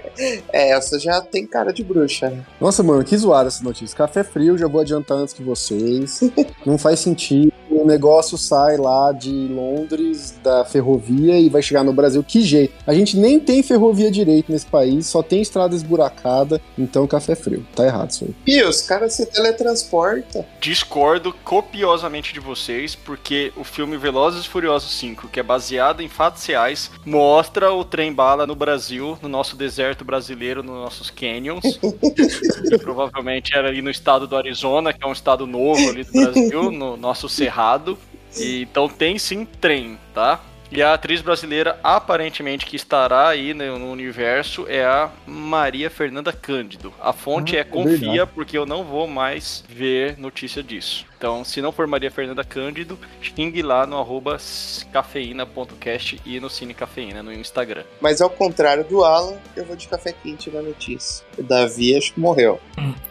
É, 0.52 0.72
essa 0.72 1.00
já 1.00 1.22
tem 1.22 1.48
cara 1.48 1.72
de 1.72 1.82
bruxa, 1.82 2.30
né? 2.30 2.46
Nossa, 2.60 2.84
mano, 2.84 3.06
que 3.06 3.16
zoada 3.16 3.48
essa 3.48 3.64
notícia. 3.64 3.96
Café 3.96 4.22
frio, 4.22 4.58
já 4.58 4.68
vou 4.68 4.82
adiantar 4.82 5.18
antes 5.18 5.34
que 5.34 5.42
vocês. 5.42 6.20
Não 6.66 6.78
faz 6.78 7.00
sentido. 7.00 7.54
O 7.70 7.86
negócio 7.86 8.38
sai 8.38 8.76
lá 8.76 9.14
de 9.14 9.30
Londres, 9.48 10.38
da 10.44 10.66
ferrovia, 10.66 11.40
e 11.40 11.50
vai 11.50 11.62
chegar 11.62 11.84
no 11.84 11.94
Brasil. 11.94 12.24
Que 12.24 12.42
jeito? 12.42 12.74
A 12.86 12.94
gente 12.94 13.18
nem 13.18 13.40
tem 13.40 13.62
ferrovia 13.64 14.12
direito 14.12 14.52
nesse 14.52 14.66
país, 14.66 15.08
só 15.08 15.22
tem 15.22 15.42
estrada 15.42 15.76
esburacada, 15.76 16.62
então 16.78 17.08
café 17.08 17.36
frio. 17.36 17.66
Tá 17.76 17.86
errado 17.86 18.12
isso 18.12 18.26
aí. 18.26 18.36
E 18.48 18.64
os 18.64 18.82
caras 18.82 19.14
se 19.14 19.26
teletransportam. 19.26 20.46
Discordo 20.60 21.34
copiosamente 21.44 22.34
de 22.34 22.40
vocês, 22.40 22.96
porque 22.96 23.52
o 23.56 23.64
filme 23.64 23.98
Velozes 23.98 24.46
e 24.46 24.50
Furiosos 24.50 24.92
5, 25.00 25.28
que 25.28 25.40
é 25.40 25.44
baseado 25.44 26.02
em 26.02 26.10
fatos 26.10 26.46
reais, 26.46 26.92
mostra 27.06 27.74
o 27.74 27.84
trem 27.84 28.14
bala 28.14 28.46
no 28.46 28.56
Brasil, 28.56 29.18
no 29.22 29.30
nosso 29.30 29.56
deserto 29.56 30.04
brasileiro, 30.04 30.64
nos 30.64 30.76
nossos 30.76 31.10
canyons. 31.10 31.80
provavelmente 32.82 33.56
era 33.56 33.68
ali 33.68 33.82
no 33.82 33.90
estado 33.90 34.28
do 34.28 34.36
Arizona, 34.36 34.94
que 34.94 35.04
é 35.04 35.08
um 35.08 35.12
estado 35.12 35.46
novo 35.46 35.90
ali 35.90 36.04
do 36.04 36.12
Brasil, 36.12 36.72
no 36.72 36.98
nosso 36.98 37.28
cerrado. 37.30 37.98
E, 38.38 38.62
então 38.62 38.88
tem 38.88 39.18
sim 39.18 39.46
trem, 39.46 39.98
tá? 40.14 40.40
E 40.72 40.84
a 40.84 40.94
atriz 40.94 41.20
brasileira, 41.22 41.80
aparentemente, 41.84 42.66
que 42.66 42.76
estará 42.76 43.28
aí 43.28 43.56
no, 43.56 43.92
universo 43.92 44.68
é 44.68 44.86
a 44.86 45.10
Maria 45.26 45.90
Fernanda 45.90 46.32
Cândido. 46.32 46.94
A 47.02 47.12
fonte 47.12 47.56
Ah, 47.56 47.60
é 47.60 47.62
é 47.62 47.64
confia, 47.64 48.28
porque 48.28 48.56
eu 48.56 48.68
não 48.68 48.84
vou 48.84 49.08
mais 49.08 49.64
ver 49.68 50.16
notícia 50.20 50.62
disso. 50.62 51.08
Então, 51.20 51.44
se 51.44 51.62
não 51.62 51.74
for 51.74 51.86
Maria 51.86 52.10
Fernanda 52.10 52.46
Cândido, 52.46 52.98
xingue 53.22 53.62
lá 53.62 53.86
no 53.86 53.98
arroba 53.98 54.38
cafeína.cast 54.94 56.22
e 56.26 56.40
no 56.40 56.50
Cine 56.50 56.74
Cafeína 56.74 57.22
no 57.22 57.34
Instagram. 57.34 57.84
Mas 58.00 58.22
ao 58.22 58.30
contrário 58.30 58.86
do 58.86 59.04
Alan, 59.04 59.36
eu 59.54 59.66
vou 59.66 59.76
de 59.76 59.86
café 59.90 60.14
quente 60.14 60.50
na 60.50 60.62
notícia. 60.62 61.26
O 61.38 61.44
Davi 61.44 61.98
acho 61.98 62.14
que 62.14 62.22
morreu. 62.22 62.58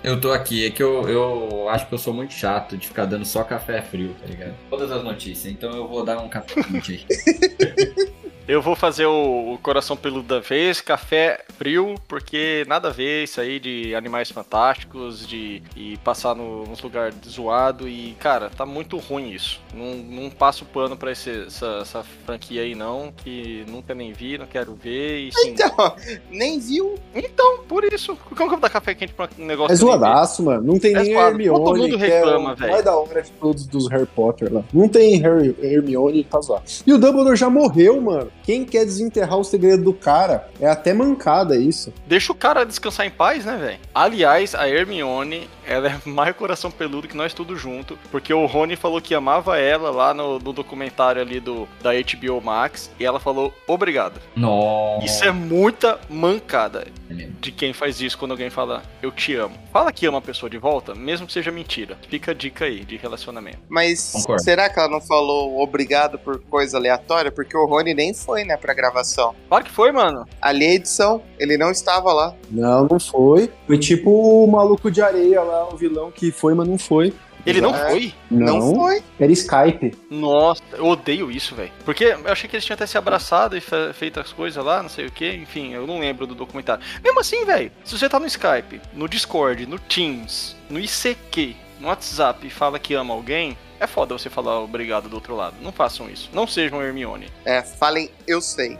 Eu 0.02 0.18
tô 0.18 0.32
aqui, 0.32 0.64
é 0.64 0.70
que 0.70 0.82
eu, 0.82 1.06
eu 1.06 1.68
acho 1.68 1.86
que 1.86 1.92
eu 1.92 1.98
sou 1.98 2.14
muito 2.14 2.32
chato 2.32 2.78
de 2.78 2.86
ficar 2.86 3.04
dando 3.04 3.26
só 3.26 3.44
café 3.44 3.82
frio, 3.82 4.16
tá 4.18 4.26
ligado? 4.26 4.54
Todas 4.70 4.90
as 4.90 5.04
notícias, 5.04 5.52
então 5.52 5.70
eu 5.76 5.86
vou 5.86 6.02
dar 6.02 6.18
um 6.18 6.30
café 6.30 6.62
quente 6.62 7.06
aí. 7.06 8.08
Eu 8.48 8.62
vou 8.62 8.74
fazer 8.74 9.04
o, 9.04 9.52
o 9.52 9.58
coração 9.58 9.94
peludo 9.94 10.26
da 10.26 10.40
vez, 10.40 10.80
café 10.80 11.44
frio, 11.58 11.96
porque 12.08 12.64
nada 12.66 12.88
a 12.88 12.90
ver 12.90 13.24
isso 13.24 13.38
aí 13.42 13.60
de 13.60 13.94
animais 13.94 14.30
fantásticos, 14.30 15.26
de 15.28 15.62
e 15.76 15.98
passar 15.98 16.34
no, 16.34 16.64
nos 16.64 16.80
lugares 16.80 17.14
zoado 17.28 17.86
e, 17.86 18.16
cara, 18.18 18.48
tá 18.48 18.64
muito 18.64 18.96
ruim 18.96 19.32
isso. 19.32 19.60
Não, 19.74 19.94
não 19.96 20.30
passo 20.30 20.64
pano 20.64 20.96
pra 20.96 21.12
esse- 21.12 21.44
essa, 21.46 21.80
essa 21.82 22.02
franquia 22.24 22.62
aí 22.62 22.74
não, 22.74 23.12
que 23.14 23.66
nunca 23.68 23.94
nem 23.94 24.14
vi, 24.14 24.38
não 24.38 24.46
quero 24.46 24.74
ver 24.74 25.28
e 25.28 25.30
sim. 25.30 25.50
Então, 25.50 25.94
nem 26.30 26.58
viu. 26.58 26.94
Então, 27.14 27.58
por 27.68 27.84
isso, 27.84 28.16
como 28.16 28.34
que 28.34 28.42
eu 28.42 28.48
vou 28.48 28.60
dar 28.60 28.70
café 28.70 28.94
quente 28.94 29.12
pra 29.12 29.28
um 29.38 29.44
negócio 29.44 29.74
É 29.74 29.76
zoadaço, 29.76 30.42
mano. 30.42 30.62
Não 30.72 30.78
tem 30.78 30.96
É 30.96 31.02
nem 31.02 31.12
zoado. 31.12 31.28
Hermione, 31.32 31.64
Todo 31.66 31.76
mundo 31.76 31.96
reclama, 31.98 32.50
é 32.50 32.52
o 32.54 32.56
velho. 32.56 32.72
mais 32.72 32.84
da 32.84 32.96
hora 32.96 33.20
de 33.22 33.30
todos 33.32 33.66
dos 33.66 33.90
Harry 33.90 34.06
Potter 34.06 34.50
lá. 34.50 34.64
Não 34.72 34.88
tem 34.88 35.18
Harry, 35.20 35.54
Hermione, 35.60 36.24
tá 36.24 36.40
zoado. 36.40 36.64
E 36.86 36.92
o 36.94 36.98
Dumbledore 36.98 37.36
já 37.36 37.50
morreu, 37.50 38.00
mano. 38.00 38.32
Quem 38.48 38.64
quer 38.64 38.86
desenterrar 38.86 39.38
o 39.38 39.44
segredo 39.44 39.84
do 39.84 39.92
cara? 39.92 40.48
É 40.58 40.66
até 40.66 40.94
mancada 40.94 41.54
isso. 41.54 41.92
Deixa 42.06 42.32
o 42.32 42.34
cara 42.34 42.64
descansar 42.64 43.04
em 43.04 43.10
paz, 43.10 43.44
né, 43.44 43.58
velho? 43.58 43.78
Aliás, 43.94 44.54
a 44.54 44.66
Hermione, 44.66 45.46
ela 45.68 45.88
é 45.88 46.08
mais 46.08 46.34
coração 46.34 46.70
peludo 46.70 47.06
que 47.06 47.16
nós 47.16 47.34
tudo 47.34 47.54
junto, 47.56 47.98
porque 48.10 48.32
o 48.32 48.46
Rony 48.46 48.74
falou 48.74 49.00
que 49.00 49.14
amava 49.14 49.58
ela 49.58 49.90
lá 49.90 50.14
no, 50.14 50.38
no 50.38 50.52
documentário 50.52 51.20
ali 51.20 51.38
do 51.38 51.68
da 51.82 51.90
HBO 51.92 52.40
Max, 52.40 52.90
e 52.98 53.04
ela 53.04 53.20
falou 53.20 53.52
obrigado. 53.66 54.20
Nossa. 54.34 55.04
Isso 55.04 55.24
é 55.24 55.30
muita 55.30 56.00
mancada 56.08 56.88
é 57.10 57.28
de 57.40 57.52
quem 57.52 57.72
faz 57.72 58.00
isso 58.00 58.18
quando 58.18 58.32
alguém 58.32 58.50
fala 58.50 58.82
eu 59.02 59.10
te 59.10 59.34
amo. 59.34 59.54
Fala 59.72 59.92
que 59.92 60.06
ama 60.06 60.18
a 60.18 60.22
pessoa 60.22 60.48
de 60.48 60.58
volta, 60.58 60.94
mesmo 60.94 61.26
que 61.26 61.32
seja 61.32 61.50
mentira. 61.50 61.96
Fica 62.08 62.32
a 62.32 62.34
dica 62.34 62.64
aí 62.64 62.84
de 62.84 62.96
relacionamento. 62.96 63.58
Mas 63.68 64.12
Concordo. 64.12 64.42
será 64.42 64.68
que 64.68 64.78
ela 64.78 64.88
não 64.88 65.00
falou 65.00 65.60
obrigado 65.60 66.18
por 66.18 66.40
coisa 66.40 66.78
aleatória? 66.78 67.30
Porque 67.30 67.56
o 67.56 67.66
Rony 67.66 67.94
nem 67.94 68.14
foi, 68.14 68.44
né, 68.44 68.56
pra 68.56 68.74
gravação. 68.74 69.34
Claro 69.48 69.64
que 69.64 69.70
foi, 69.70 69.92
mano. 69.92 70.26
Ali 70.40 70.64
é 70.64 70.70
a 70.70 70.74
edição, 70.74 71.22
ele 71.38 71.56
não 71.56 71.70
estava 71.70 72.12
lá. 72.12 72.34
Não, 72.50 72.86
não 72.86 73.00
foi. 73.00 73.50
Foi 73.66 73.78
tipo 73.78 74.10
o 74.10 74.46
maluco 74.46 74.90
de 74.90 75.02
areia 75.02 75.42
lá, 75.42 75.57
o 75.64 75.76
vilão 75.76 76.10
que 76.10 76.30
foi, 76.30 76.54
mas 76.54 76.68
não 76.68 76.78
foi. 76.78 77.12
Ele 77.46 77.60
não 77.60 77.74
É. 77.74 77.90
foi? 77.90 78.14
Não, 78.30 78.74
foi. 78.74 79.02
Era 79.18 79.32
Skype. 79.32 79.96
Nossa, 80.10 80.62
eu 80.72 80.84
odeio 80.86 81.30
isso, 81.30 81.54
velho. 81.54 81.70
Porque 81.84 82.04
eu 82.04 82.30
achei 82.32 82.48
que 82.48 82.56
eles 82.56 82.64
tinham 82.64 82.74
até 82.74 82.84
se 82.86 82.98
abraçado 82.98 83.56
e 83.56 83.60
fe- 83.60 83.92
feito 83.94 84.20
as 84.20 84.32
coisas 84.32 84.62
lá, 84.62 84.82
não 84.82 84.88
sei 84.90 85.06
o 85.06 85.10
que, 85.10 85.30
enfim, 85.34 85.72
eu 85.72 85.86
não 85.86 86.00
lembro 86.00 86.26
do 86.26 86.34
documentário. 86.34 86.84
Mesmo 87.02 87.20
assim, 87.20 87.44
velho, 87.44 87.70
se 87.84 87.96
você 87.96 88.08
tá 88.08 88.18
no 88.20 88.26
Skype, 88.26 88.80
no 88.92 89.08
Discord, 89.08 89.64
no 89.66 89.78
Teams, 89.78 90.56
no 90.68 90.78
ICQ, 90.80 91.56
no 91.80 91.86
WhatsApp 91.88 92.46
e 92.46 92.50
fala 92.50 92.78
que 92.78 92.92
ama 92.94 93.14
alguém, 93.14 93.56
é 93.80 93.86
foda 93.86 94.18
você 94.18 94.28
falar 94.28 94.60
obrigado 94.60 95.08
do 95.08 95.14
outro 95.14 95.36
lado. 95.36 95.54
Não 95.62 95.70
façam 95.72 96.10
isso. 96.10 96.28
Não 96.34 96.46
sejam 96.46 96.82
Hermione. 96.82 97.28
É, 97.44 97.62
falem, 97.62 98.10
eu 98.26 98.40
sei. 98.40 98.76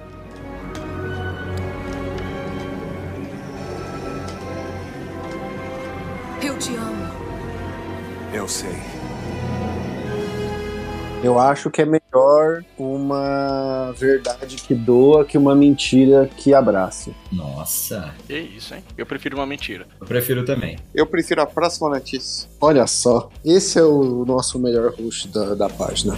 Te 6.59 6.75
amo. 6.75 7.09
Eu 8.33 8.49
sei. 8.49 8.77
Eu 11.23 11.39
acho 11.39 11.71
que 11.71 11.83
é 11.83 11.85
melhor 11.85 12.65
uma 12.79 13.93
verdade 13.97 14.57
que 14.57 14.75
doa 14.75 15.25
que 15.25 15.37
uma 15.37 15.55
mentira 15.55 16.31
que 16.37 16.55
abraça. 16.55 17.11
Nossa. 17.33 18.15
Que 18.27 18.39
isso, 18.39 18.75
hein? 18.75 18.85
Eu 18.97 19.05
prefiro 19.05 19.37
uma 19.37 19.47
mentira. 19.47 19.87
Eu 20.01 20.07
prefiro 20.07 20.45
também. 20.45 20.79
Eu 20.95 21.07
prefiro 21.07 21.43
a 21.43 21.47
próxima 21.47 21.89
notícia. 21.89 22.49
Olha 22.61 22.87
só, 22.87 23.31
esse 23.45 23.79
é 23.79 23.83
o 23.83 24.25
nosso 24.25 24.59
melhor 24.61 24.93
host 24.95 25.29
da, 25.29 25.55
da 25.55 25.69
página. 25.69 26.17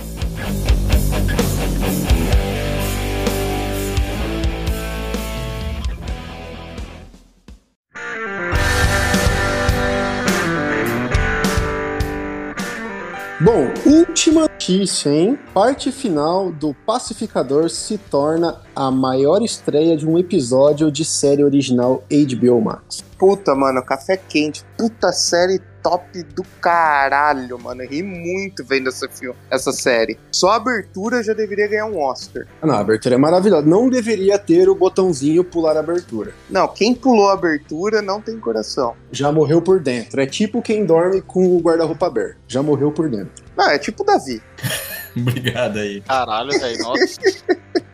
Bom, 13.43 13.73
última 13.87 14.43
notícia, 14.43 15.09
hein? 15.09 15.39
Parte 15.55 15.91
final 15.91 16.53
do 16.53 16.75
Pacificador 16.75 17.71
se 17.71 17.97
torna 17.97 18.61
a 18.77 18.91
maior 18.91 19.41
estreia 19.41 19.97
de 19.97 20.07
um 20.07 20.19
episódio 20.19 20.93
de 20.93 21.07
série 21.07 21.43
original 21.43 22.05
HBO 22.11 22.61
Max. 22.61 23.03
Puta, 23.19 23.55
mano, 23.55 23.83
café 23.83 24.19
quente. 24.19 24.63
Puta 24.77 25.11
série 25.11 25.59
top 25.83 26.23
do 26.23 26.43
caralho, 26.61 27.59
mano. 27.59 27.83
Eu 27.83 27.89
ri 27.89 28.03
muito 28.03 28.65
vendo 28.65 28.89
essa, 28.89 29.09
filme, 29.09 29.37
essa 29.51 29.73
série. 29.73 30.19
Só 30.33 30.51
a 30.51 30.57
abertura 30.57 31.23
já 31.23 31.33
deveria 31.33 31.69
ganhar 31.69 31.87
um 31.87 31.99
Oscar. 32.01 32.47
Ah, 32.61 32.67
não, 32.67 32.75
a 32.75 32.81
abertura 32.81 33.15
é 33.15 33.19
maravilhosa. 33.19 33.67
Não 33.67 33.89
deveria 33.89 34.39
ter 34.39 34.69
o 34.69 34.75
botãozinho 34.75 35.45
pular 35.45 35.77
a 35.77 35.81
abertura. 35.81 36.33
Não, 36.49 36.69
quem 36.69 36.95
pulou 36.95 37.31
a 37.31 37.35
abertura 37.35 38.03
não 38.03 38.21
tem 38.21 38.39
coração. 38.39 38.95
Já 39.11 39.33
morreu 39.33 39.61
por 39.61 39.81
dentro. 39.81 40.21
É 40.21 40.27
tipo 40.27 40.63
quem 40.63 40.85
dorme 40.85 41.21
com 41.21 41.57
o 41.57 41.61
guarda-roupa 41.61 42.07
aberto. 42.07 42.37
Já 42.47 42.63
morreu 42.63 42.93
por 42.93 43.09
dentro. 43.09 43.45
Não, 43.57 43.69
é 43.69 43.79
tipo 43.79 44.03
o 44.03 44.07
Davi. 44.07 44.43
Obrigado 45.17 45.79
aí. 45.79 46.01
Caralho, 46.03 46.51
velho, 46.51 46.79
nossa. 46.79 47.21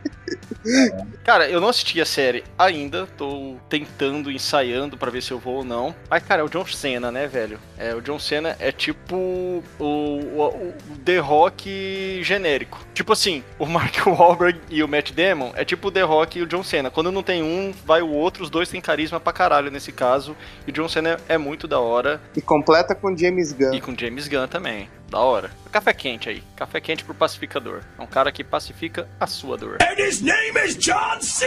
Cara, 1.25 1.49
eu 1.49 1.61
não 1.61 1.69
assisti 1.69 2.01
a 2.01 2.07
série 2.07 2.45
ainda, 2.59 3.07
tô 3.17 3.57
tentando, 3.69 4.31
ensaiando 4.31 4.97
pra 4.97 5.11
ver 5.11 5.23
se 5.23 5.31
eu 5.31 5.39
vou 5.39 5.57
ou 5.57 5.65
não. 5.65 5.95
Mas, 6.09 6.23
cara, 6.23 6.43
é 6.43 6.45
o 6.45 6.49
John 6.49 6.67
Cena, 6.67 7.11
né, 7.11 7.27
velho? 7.27 7.59
É, 7.79 7.95
o 7.95 8.01
John 8.01 8.19
Cena 8.19 8.57
é 8.59 8.71
tipo 8.73 9.17
o, 9.17 9.63
o, 9.79 10.43
o 10.43 10.75
The 11.05 11.19
Rock 11.19 12.21
genérico. 12.23 12.79
Tipo 12.95 13.13
assim, 13.13 13.43
o 13.59 13.67
Mark 13.67 13.95
Wahlberg 14.07 14.61
e 14.71 14.83
o 14.83 14.89
Matt 14.89 15.13
Damon 15.13 15.53
é 15.55 15.65
tipo 15.65 15.89
o 15.89 15.91
The 15.91 16.03
Rock 16.03 16.39
e 16.39 16.43
o 16.43 16.47
John 16.47 16.63
Cena. 16.63 16.91
Quando 16.91 17.13
não 17.13 17.23
tem 17.23 17.43
um, 17.43 17.73
vai 17.85 18.03
o 18.03 18.11
outro, 18.11 18.43
os 18.43 18.51
dois 18.51 18.69
têm 18.69 18.81
carisma 18.81 19.21
pra 19.21 19.33
caralho 19.33 19.71
nesse 19.71 19.93
caso. 19.93 20.37
E 20.67 20.71
o 20.71 20.73
John 20.73 20.89
Cena 20.89 21.19
é 21.29 21.39
muito 21.39 21.67
da 21.69 21.81
hora. 21.81 22.21
E 22.37 22.41
completa 22.41 22.95
com 22.95 23.17
James 23.17 23.53
Gunn. 23.53 23.75
E 23.75 23.81
com 23.81 23.97
James 23.97 24.29
Gunn 24.29 24.47
também. 24.47 24.89
Da 25.09 25.21
hora. 25.21 25.51
Café 25.71 25.93
quente 25.93 26.29
aí. 26.29 26.43
Café 26.57 26.81
quente 26.81 27.05
pro 27.05 27.15
pacificador. 27.15 27.83
É 27.99 28.03
um 28.03 28.07
cara 28.07 28.33
que 28.33 28.43
pacifica 28.43 29.09
a 29.21 29.27
sua 29.27 29.57
dor. 29.57 29.79
And 29.81 30.01
his 30.01 30.21
name 30.21 30.59
is 30.65 30.77
John 30.77 31.21
C. 31.21 31.47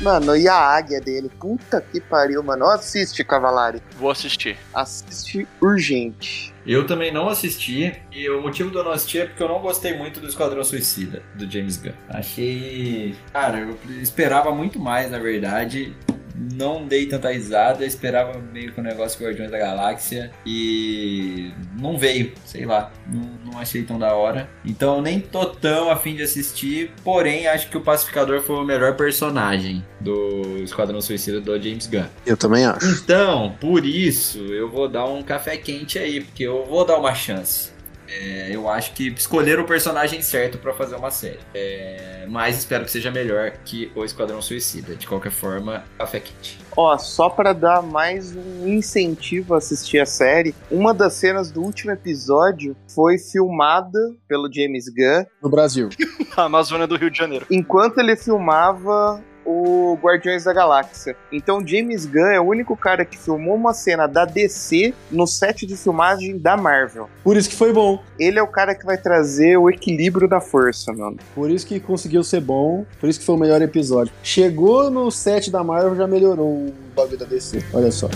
Mano, 0.00 0.36
e 0.36 0.46
a 0.46 0.54
águia 0.54 1.00
dele? 1.00 1.30
Puta 1.40 1.80
que 1.80 1.98
pariu, 1.98 2.42
mano. 2.42 2.66
Assiste, 2.66 3.24
Cavalari. 3.24 3.82
Vou 3.96 4.10
assistir. 4.10 4.58
Assiste 4.74 5.48
urgente. 5.62 6.52
Eu 6.66 6.86
também 6.86 7.12
não 7.12 7.28
assisti, 7.28 7.94
e 8.10 8.28
o 8.28 8.40
motivo 8.40 8.70
de 8.70 8.76
eu 8.76 8.84
não 8.84 8.92
assistir 8.92 9.18
é 9.18 9.26
porque 9.26 9.42
eu 9.42 9.48
não 9.48 9.60
gostei 9.60 9.96
muito 9.96 10.20
do 10.20 10.26
Esquadrão 10.26 10.64
Suicida, 10.64 11.22
do 11.34 11.50
James 11.50 11.76
Gunn. 11.76 11.92
Achei. 12.08 13.14
Cara, 13.32 13.60
eu 13.60 13.78
esperava 14.00 14.54
muito 14.54 14.78
mais, 14.78 15.10
na 15.10 15.18
verdade. 15.18 15.94
Não 16.34 16.86
dei 16.86 17.06
tanta 17.06 17.30
risada, 17.30 17.84
eu 17.84 17.88
esperava 17.88 18.38
meio 18.52 18.72
que 18.72 18.80
o 18.80 18.82
negócio 18.82 19.22
Guardiões 19.22 19.50
da 19.50 19.58
Galáxia 19.58 20.30
e 20.44 21.52
não 21.78 21.96
veio, 21.96 22.32
sei 22.44 22.66
lá, 22.66 22.92
não, 23.06 23.52
não 23.52 23.58
achei 23.58 23.82
tão 23.82 23.98
da 23.98 24.14
hora. 24.14 24.48
Então 24.64 25.00
nem 25.00 25.20
tô 25.20 25.46
tão 25.46 25.90
afim 25.90 26.14
de 26.14 26.22
assistir, 26.22 26.90
porém 27.02 27.46
acho 27.46 27.68
que 27.70 27.76
o 27.76 27.80
Pacificador 27.80 28.40
foi 28.40 28.56
o 28.56 28.64
melhor 28.64 28.96
personagem 28.96 29.84
do 30.00 30.58
Esquadrão 30.62 31.00
Suicida 31.00 31.40
do 31.40 31.60
James 31.60 31.86
Gunn. 31.86 32.06
Eu 32.26 32.36
também 32.36 32.64
acho. 32.64 32.86
Então, 32.86 33.56
por 33.60 33.84
isso, 33.84 34.38
eu 34.38 34.68
vou 34.68 34.88
dar 34.88 35.06
um 35.06 35.22
café 35.22 35.56
quente 35.56 35.98
aí, 35.98 36.20
porque 36.20 36.44
eu 36.44 36.64
vou 36.64 36.84
dar 36.84 36.98
uma 36.98 37.14
chance. 37.14 37.73
É, 38.20 38.48
eu 38.54 38.68
acho 38.68 38.92
que 38.92 39.08
escolher 39.08 39.58
o 39.58 39.64
personagem 39.64 40.22
certo 40.22 40.58
pra 40.58 40.72
fazer 40.72 40.94
uma 40.94 41.10
série. 41.10 41.40
É, 41.52 42.26
mas 42.28 42.58
espero 42.58 42.84
que 42.84 42.90
seja 42.90 43.10
melhor 43.10 43.52
que 43.64 43.90
o 43.94 44.04
Esquadrão 44.04 44.40
Suicida. 44.40 44.94
De 44.94 45.06
qualquer 45.06 45.32
forma, 45.32 45.84
café 45.98 46.20
quente. 46.20 46.58
Ó, 46.76 46.96
só 46.98 47.28
pra 47.28 47.52
dar 47.52 47.82
mais 47.82 48.34
um 48.36 48.68
incentivo 48.68 49.54
a 49.54 49.58
assistir 49.58 49.98
a 49.98 50.06
série, 50.06 50.54
uma 50.70 50.92
das 50.94 51.14
cenas 51.14 51.50
do 51.50 51.60
último 51.62 51.90
episódio 51.92 52.76
foi 52.94 53.18
filmada 53.18 53.98
pelo 54.28 54.48
James 54.52 54.86
Gunn 54.88 55.24
No 55.42 55.48
Brasil. 55.50 55.88
A 56.36 56.42
Amazônia 56.44 56.86
do 56.86 56.96
Rio 56.96 57.10
de 57.10 57.18
Janeiro. 57.18 57.46
enquanto 57.50 57.98
ele 57.98 58.16
filmava 58.16 59.22
o 59.44 59.98
Guardiões 60.00 60.44
da 60.44 60.52
Galáxia. 60.52 61.16
Então 61.30 61.66
James 61.66 62.06
Gunn 62.06 62.30
é 62.30 62.40
o 62.40 62.44
único 62.44 62.76
cara 62.76 63.04
que 63.04 63.18
filmou 63.18 63.54
uma 63.54 63.74
cena 63.74 64.06
da 64.06 64.24
DC 64.24 64.94
no 65.10 65.26
set 65.26 65.66
de 65.66 65.76
filmagem 65.76 66.38
da 66.38 66.56
Marvel. 66.56 67.08
Por 67.22 67.36
isso 67.36 67.48
que 67.48 67.56
foi 67.56 67.72
bom. 67.72 68.02
Ele 68.18 68.38
é 68.38 68.42
o 68.42 68.46
cara 68.46 68.74
que 68.74 68.84
vai 68.84 68.96
trazer 68.96 69.56
o 69.56 69.68
equilíbrio 69.68 70.28
da 70.28 70.40
força, 70.40 70.92
mano. 70.92 71.18
Por 71.34 71.50
isso 71.50 71.66
que 71.66 71.78
conseguiu 71.80 72.22
ser 72.22 72.40
bom. 72.40 72.84
Por 73.00 73.08
isso 73.08 73.20
que 73.20 73.26
foi 73.26 73.34
o 73.34 73.38
melhor 73.38 73.60
episódio. 73.62 74.12
Chegou 74.22 74.90
no 74.90 75.10
set 75.10 75.50
da 75.50 75.62
Marvel, 75.62 75.96
já 75.96 76.06
melhorou 76.06 76.48
o 76.48 76.74
bagulho 76.94 77.18
da 77.18 77.24
DC. 77.24 77.64
Olha 77.72 77.90
só. 77.90 78.08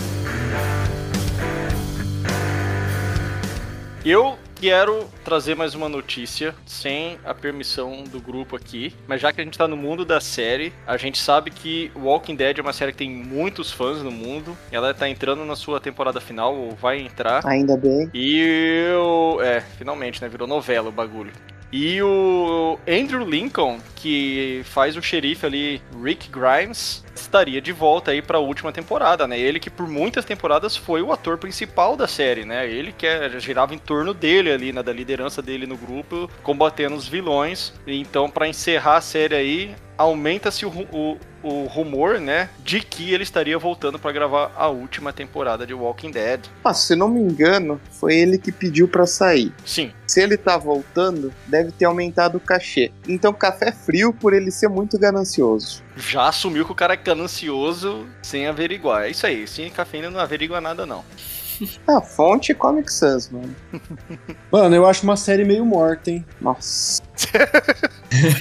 Eu 4.05 4.37
quero 4.59 5.07
trazer 5.23 5.55
mais 5.55 5.73
uma 5.73 5.87
notícia 5.87 6.53
sem 6.65 7.17
a 7.23 7.33
permissão 7.33 8.03
do 8.03 8.19
grupo 8.19 8.57
aqui, 8.57 8.93
mas 9.07 9.21
já 9.21 9.31
que 9.31 9.39
a 9.39 9.43
gente 9.43 9.57
tá 9.57 9.67
no 9.67 9.77
mundo 9.77 10.03
da 10.03 10.19
série, 10.19 10.73
a 10.85 10.97
gente 10.97 11.17
sabe 11.17 11.49
que 11.49 11.91
Walking 11.95 12.35
Dead 12.35 12.57
é 12.57 12.61
uma 12.61 12.73
série 12.73 12.91
que 12.91 12.97
tem 12.97 13.09
muitos 13.09 13.71
fãs 13.71 14.03
no 14.03 14.11
mundo. 14.11 14.57
Ela 14.71 14.93
tá 14.93 15.07
entrando 15.07 15.45
na 15.45 15.55
sua 15.55 15.79
temporada 15.79 16.19
final, 16.19 16.53
ou 16.53 16.75
vai 16.75 16.99
entrar. 16.99 17.45
Ainda 17.47 17.77
bem. 17.77 18.09
E 18.13 18.39
eu. 18.89 19.39
É, 19.41 19.61
finalmente, 19.61 20.21
né? 20.21 20.27
Virou 20.27 20.47
novela 20.47 20.89
o 20.89 20.91
bagulho. 20.91 21.31
E 21.71 22.01
o 22.01 22.79
Andrew 22.87 23.23
Lincoln, 23.23 23.77
que 23.95 24.61
faz 24.65 24.97
o 24.97 25.01
xerife 25.01 25.45
ali, 25.45 25.81
Rick 26.03 26.27
Grimes, 26.29 27.03
estaria 27.15 27.61
de 27.61 27.71
volta 27.71 28.09
aí 28.09 28.23
pra 28.23 28.39
última 28.39 28.71
temporada, 28.71 29.27
né? 29.27 29.39
Ele 29.39 29.59
que 29.59 29.69
por 29.69 29.87
muitas 29.87 30.25
temporadas 30.25 30.75
foi 30.75 31.03
o 31.03 31.11
ator 31.11 31.37
principal 31.37 31.95
da 31.95 32.07
série, 32.07 32.43
né? 32.43 32.67
Ele 32.67 32.91
que 32.91 33.05
é- 33.05 33.39
girava 33.39 33.75
em 33.75 33.77
torno 33.77 34.15
dele 34.15 34.51
ali, 34.51 34.73
né? 34.73 34.81
Da 34.81 34.91
liderança 34.91 35.41
dele 35.43 35.67
no 35.67 35.77
grupo, 35.77 36.29
combatendo 36.41 36.95
os 36.95 37.07
vilões. 37.07 37.71
Então, 37.85 38.29
pra 38.31 38.47
encerrar 38.47 38.97
a 38.97 39.01
série 39.01 39.35
aí, 39.35 39.75
aumenta-se 39.99 40.65
o, 40.65 40.69
o- 40.91 41.17
o 41.43 41.63
rumor, 41.65 42.19
né? 42.19 42.49
De 42.63 42.79
que 42.81 43.13
ele 43.13 43.23
estaria 43.23 43.57
voltando 43.57 43.97
pra 43.99 44.11
gravar 44.11 44.51
a 44.57 44.67
última 44.67 45.13
temporada 45.13 45.65
de 45.67 45.73
Walking 45.73 46.11
Dead. 46.11 46.41
Ah, 46.63 46.73
se 46.73 46.95
não 46.95 47.07
me 47.07 47.19
engano, 47.21 47.79
foi 47.91 48.15
ele 48.15 48.37
que 48.37 48.51
pediu 48.51 48.87
pra 48.87 49.05
sair. 49.05 49.53
Sim, 49.65 49.91
Se 50.07 50.21
ele 50.21 50.35
tá 50.37 50.57
voltando, 50.57 51.33
deve 51.47 51.71
ter 51.71 51.85
aumentado 51.85 52.37
o 52.37 52.41
cachê. 52.41 52.91
Então, 53.07 53.31
café 53.33 53.71
frio 53.71 54.13
por 54.13 54.33
ele 54.33 54.51
ser 54.51 54.67
muito 54.69 54.97
ganancioso. 54.99 55.83
já 55.95 56.27
assumiu 56.27 56.65
que 56.65 56.71
o 56.71 56.75
cara 56.75 56.93
é 56.93 56.97
ganancioso 56.97 58.05
sem 58.21 58.47
averiguar. 58.47 59.03
É 59.03 59.09
isso 59.11 59.25
aí, 59.25 59.47
sem 59.47 59.69
cafeína 59.69 60.09
não 60.09 60.19
averigua 60.19 60.59
nada, 60.61 60.85
não. 60.85 61.03
Ah, 61.85 61.99
fonte 61.99 62.53
Comic 62.53 62.89
Sans, 62.91 63.29
mano. 63.29 63.53
Mano, 64.49 64.75
eu 64.75 64.87
acho 64.87 65.03
uma 65.03 65.17
série 65.17 65.43
meio 65.43 65.65
morta, 65.65 66.09
hein? 66.09 66.25
Nossa. 66.39 67.01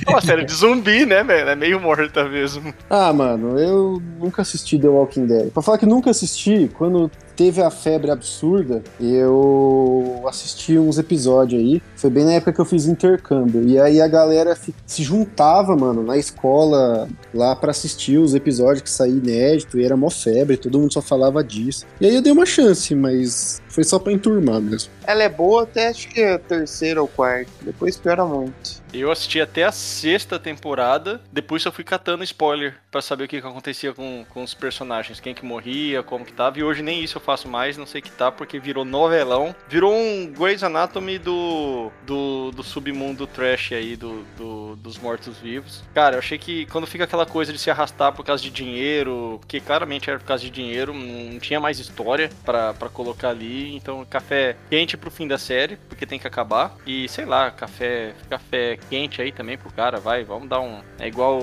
É 0.06 0.10
uma 0.10 0.20
série 0.20 0.44
de 0.44 0.54
zumbi, 0.54 1.04
né, 1.04 1.22
velho? 1.22 1.48
É 1.48 1.54
meio 1.54 1.80
morta 1.80 2.24
mesmo. 2.24 2.72
Ah, 2.88 3.12
mano, 3.12 3.58
eu 3.58 4.02
nunca 4.18 4.42
assisti 4.42 4.78
The 4.78 4.88
Walking 4.88 5.26
Dead. 5.26 5.50
Pra 5.50 5.62
falar 5.62 5.78
que 5.78 5.86
nunca 5.86 6.10
assisti, 6.10 6.70
quando 6.74 7.10
teve 7.36 7.62
a 7.62 7.70
febre 7.70 8.10
absurda, 8.10 8.82
eu 9.00 10.24
assisti 10.26 10.78
uns 10.78 10.98
episódios 10.98 11.60
aí. 11.60 11.82
Foi 11.94 12.10
bem 12.10 12.24
na 12.24 12.32
época 12.32 12.52
que 12.52 12.60
eu 12.60 12.64
fiz 12.64 12.86
intercâmbio. 12.86 13.62
E 13.68 13.78
aí 13.78 14.00
a 14.00 14.08
galera 14.08 14.56
se 14.86 15.02
juntava, 15.02 15.76
mano, 15.76 16.02
na 16.02 16.16
escola 16.16 17.08
lá 17.32 17.54
pra 17.54 17.70
assistir 17.70 18.18
os 18.18 18.34
episódios 18.34 18.82
que 18.82 18.90
saía 18.90 19.12
inédito. 19.12 19.78
E 19.78 19.84
era 19.84 19.96
mó 19.96 20.10
febre, 20.10 20.56
todo 20.56 20.78
mundo 20.78 20.92
só 20.92 21.02
falava 21.02 21.44
disso. 21.44 21.86
E 22.00 22.06
aí 22.06 22.14
eu 22.14 22.22
dei 22.22 22.32
uma 22.32 22.46
chance, 22.46 22.94
mas 22.94 23.62
foi 23.78 23.84
só 23.84 23.96
pra 23.96 24.12
enturmar 24.12 24.60
mesmo. 24.60 24.90
Ela 25.06 25.22
é 25.22 25.28
boa 25.28 25.62
até 25.62 25.86
acho 25.86 26.08
que 26.08 26.20
a 26.20 26.36
terceira 26.36 27.00
ou 27.00 27.06
quarta. 27.06 27.48
Depois 27.62 27.96
piora 27.96 28.24
muito. 28.24 28.82
Eu 28.92 29.10
assisti 29.12 29.40
até 29.40 29.64
a 29.64 29.72
sexta 29.72 30.38
temporada, 30.38 31.20
depois 31.30 31.64
eu 31.64 31.70
fui 31.72 31.84
catando 31.84 32.24
spoiler 32.24 32.76
pra 32.90 33.02
saber 33.02 33.24
o 33.24 33.28
que, 33.28 33.40
que 33.40 33.46
acontecia 33.46 33.92
com, 33.92 34.24
com 34.30 34.42
os 34.42 34.54
personagens, 34.54 35.20
quem 35.20 35.34
que 35.34 35.44
morria, 35.44 36.02
como 36.02 36.24
que 36.24 36.32
tava, 36.32 36.58
e 36.58 36.62
hoje 36.64 36.82
nem 36.82 37.02
isso 37.04 37.18
eu 37.18 37.22
faço 37.22 37.46
mais, 37.48 37.76
não 37.76 37.84
sei 37.86 38.00
que 38.00 38.10
tá, 38.10 38.32
porque 38.32 38.58
virou 38.58 38.84
novelão, 38.84 39.54
virou 39.68 39.92
um 39.94 40.32
Grey's 40.32 40.62
Anatomy 40.62 41.18
do, 41.18 41.90
do, 42.06 42.50
do 42.52 42.62
submundo 42.62 43.26
trash 43.26 43.72
aí, 43.72 43.94
do, 43.94 44.24
do- 44.36 44.76
dos 44.76 44.96
mortos-vivos. 44.98 45.82
Cara, 45.92 46.14
eu 46.16 46.18
achei 46.20 46.38
que 46.38 46.64
quando 46.66 46.86
fica 46.86 47.04
aquela 47.04 47.26
coisa 47.26 47.52
de 47.52 47.58
se 47.58 47.70
arrastar 47.70 48.12
por 48.14 48.24
causa 48.24 48.42
de 48.42 48.50
dinheiro, 48.50 49.36
porque 49.40 49.60
claramente 49.60 50.08
era 50.08 50.18
por 50.18 50.24
causa 50.26 50.42
de 50.42 50.50
dinheiro, 50.50 50.94
não 50.94 51.38
tinha 51.38 51.60
mais 51.60 51.78
história 51.78 52.30
pra 52.44 52.72
colocar 52.92 53.28
ali, 53.30 53.76
então 53.76 54.02
café 54.06 54.56
quente 54.70 54.96
pro 54.96 55.10
fim 55.10 55.28
da 55.28 55.36
série, 55.36 55.76
porque 55.88 56.06
tem 56.06 56.18
que 56.18 56.26
acabar, 56.26 56.74
e 56.86 57.06
sei 57.08 57.26
lá, 57.26 57.50
café, 57.50 58.14
café 58.30 58.77
quente 58.88 59.20
aí 59.20 59.32
também 59.32 59.56
pro 59.56 59.72
cara, 59.72 59.98
vai, 59.98 60.24
vamos 60.24 60.48
dar 60.48 60.60
um. 60.60 60.80
É 60.98 61.06
igual 61.06 61.38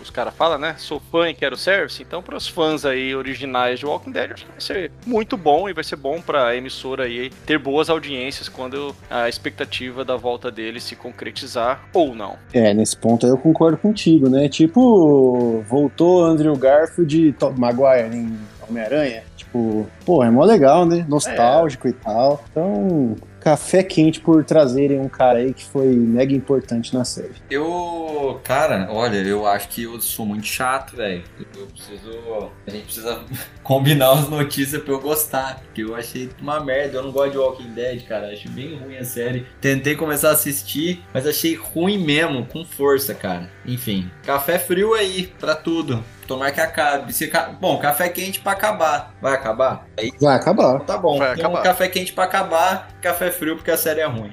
os 0.00 0.10
caras 0.10 0.34
falam, 0.34 0.58
né? 0.58 0.74
Sou 0.78 1.00
fã 1.00 1.28
e 1.28 1.34
quero 1.34 1.56
service. 1.56 2.02
Então, 2.02 2.22
pros 2.22 2.48
fãs 2.48 2.84
aí 2.84 3.14
originais 3.14 3.78
de 3.78 3.86
Walking 3.86 4.12
Dead, 4.12 4.32
acho 4.32 4.44
que 4.44 4.50
vai 4.50 4.60
ser 4.60 4.92
muito 5.06 5.36
bom 5.36 5.68
e 5.68 5.72
vai 5.72 5.84
ser 5.84 5.96
bom 5.96 6.20
pra 6.20 6.54
emissora 6.56 7.04
aí 7.04 7.30
ter 7.46 7.58
boas 7.58 7.90
audiências 7.90 8.48
quando 8.48 8.94
a 9.08 9.28
expectativa 9.28 10.04
da 10.04 10.16
volta 10.16 10.50
dele 10.50 10.80
se 10.80 10.96
concretizar 10.96 11.88
ou 11.92 12.14
não. 12.14 12.36
É, 12.52 12.72
nesse 12.74 12.96
ponto 12.96 13.26
aí 13.26 13.32
eu 13.32 13.38
concordo 13.38 13.76
contigo, 13.78 14.28
né? 14.28 14.48
Tipo, 14.48 15.64
voltou 15.68 16.24
Andrew 16.24 16.56
Garfield 16.56 17.28
e 17.28 17.32
Tom 17.32 17.54
Maguire 17.56 18.14
em 18.14 18.38
Homem-Aranha. 18.68 19.22
Tipo, 19.36 19.86
pô, 20.04 20.22
é 20.22 20.30
mó 20.30 20.44
legal, 20.44 20.86
né? 20.86 21.04
Nostálgico 21.08 21.88
e 21.88 21.92
tal. 21.92 22.42
Então, 22.50 23.16
café 23.40 23.82
quente 23.82 24.20
por 24.20 24.44
trazerem 24.44 25.00
um 25.00 25.08
cara 25.08 25.38
aí 25.38 25.52
que 25.52 25.64
foi 25.64 25.86
mega 25.88 26.32
importante 26.34 26.94
na 26.94 27.04
série. 27.04 27.32
Eu, 27.50 28.40
cara, 28.44 28.88
olha, 28.90 29.16
eu 29.16 29.46
acho 29.46 29.68
que 29.68 29.84
eu 29.84 30.00
sou 30.00 30.26
muito 30.26 30.46
chato, 30.46 30.96
velho. 30.96 31.24
Eu 31.56 31.66
preciso. 31.66 32.50
A 32.66 32.70
gente 32.70 32.84
precisa 32.84 33.20
combinar 33.62 34.12
as 34.12 34.28
notícias 34.28 34.82
pra 34.82 34.92
eu 34.92 35.00
gostar. 35.00 35.60
Porque 35.64 35.82
eu 35.82 35.94
achei 35.94 36.30
uma 36.40 36.60
merda. 36.60 36.98
Eu 36.98 37.04
não 37.04 37.12
gosto 37.12 37.32
de 37.32 37.38
Walking 37.38 37.72
Dead, 37.72 38.06
cara. 38.06 38.32
Acho 38.32 38.48
bem 38.50 38.76
ruim 38.76 38.96
a 38.96 39.04
série. 39.04 39.46
Tentei 39.60 39.96
começar 39.96 40.28
a 40.30 40.32
assistir, 40.32 41.02
mas 41.12 41.26
achei 41.26 41.54
ruim 41.54 41.98
mesmo, 41.98 42.46
com 42.46 42.64
força, 42.64 43.14
cara. 43.14 43.50
Enfim, 43.64 44.10
café 44.24 44.58
frio 44.58 44.94
aí, 44.94 45.32
pra 45.38 45.54
tudo. 45.54 46.02
Tomar 46.30 46.52
que 46.52 46.60
acabe. 46.60 47.12
Se 47.12 47.28
Bom, 47.60 47.76
café 47.80 48.08
quente 48.08 48.38
pra 48.38 48.52
acabar. 48.52 49.12
Vai 49.20 49.34
acabar? 49.34 49.84
Aí 49.98 50.12
Vai 50.20 50.36
acabar. 50.36 50.78
tá 50.78 50.96
bom. 50.96 51.18
Vai 51.18 51.32
Então, 51.32 51.46
acabar. 51.46 51.62
café 51.64 51.88
quente 51.88 52.12
pra 52.12 52.22
acabar, 52.22 52.88
café 53.02 53.32
frio 53.32 53.56
porque 53.56 53.72
a 53.72 53.76
série 53.76 53.98
é 53.98 54.06
ruim. 54.06 54.30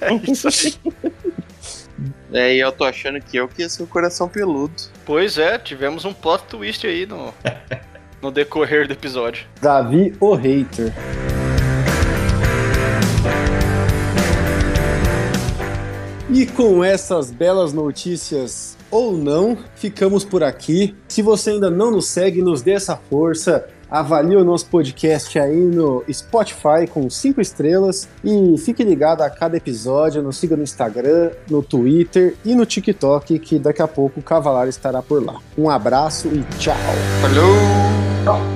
É 0.00 0.14
isso 0.30 0.46
aí. 0.46 0.74
É, 2.32 2.54
e 2.54 2.60
eu 2.60 2.70
tô 2.70 2.84
achando 2.84 3.20
que 3.20 3.36
eu 3.36 3.48
que 3.48 3.62
ia 3.62 3.68
ser 3.68 3.82
o 3.82 3.86
coração 3.88 4.28
peludo. 4.28 4.74
pois 5.04 5.38
é, 5.38 5.58
tivemos 5.58 6.04
um 6.04 6.12
plot 6.12 6.44
twist 6.44 6.86
aí 6.86 7.04
no, 7.04 7.34
no 8.22 8.30
decorrer 8.30 8.86
do 8.86 8.92
episódio. 8.92 9.44
Davi 9.60 10.14
o 10.20 10.34
hater. 10.36 10.92
E 16.28 16.44
com 16.44 16.82
essas 16.82 17.30
belas 17.30 17.72
notícias 17.72 18.76
ou 18.90 19.16
não, 19.16 19.56
ficamos 19.76 20.24
por 20.24 20.42
aqui. 20.42 20.96
Se 21.08 21.22
você 21.22 21.50
ainda 21.50 21.70
não 21.70 21.90
nos 21.90 22.06
segue, 22.06 22.42
nos 22.42 22.62
dê 22.62 22.72
essa 22.72 22.96
força. 22.96 23.68
avalie 23.88 24.36
o 24.36 24.44
nosso 24.44 24.66
podcast 24.66 25.38
aí 25.38 25.56
no 25.56 26.02
Spotify 26.12 26.88
com 26.90 27.08
cinco 27.08 27.40
estrelas 27.40 28.08
e 28.24 28.58
fique 28.58 28.82
ligado 28.82 29.22
a 29.22 29.30
cada 29.30 29.56
episódio, 29.56 30.20
nos 30.22 30.36
siga 30.36 30.56
no 30.56 30.64
Instagram, 30.64 31.30
no 31.48 31.62
Twitter 31.62 32.34
e 32.44 32.54
no 32.56 32.66
TikTok, 32.66 33.38
que 33.38 33.60
daqui 33.60 33.80
a 33.80 33.86
pouco 33.86 34.18
o 34.18 34.22
Cavalar 34.22 34.66
estará 34.66 35.00
por 35.00 35.24
lá. 35.24 35.40
Um 35.56 35.70
abraço 35.70 36.26
e 36.28 36.42
tchau! 36.58 36.74
Falou! 37.22 37.54
Falou! 38.24 38.55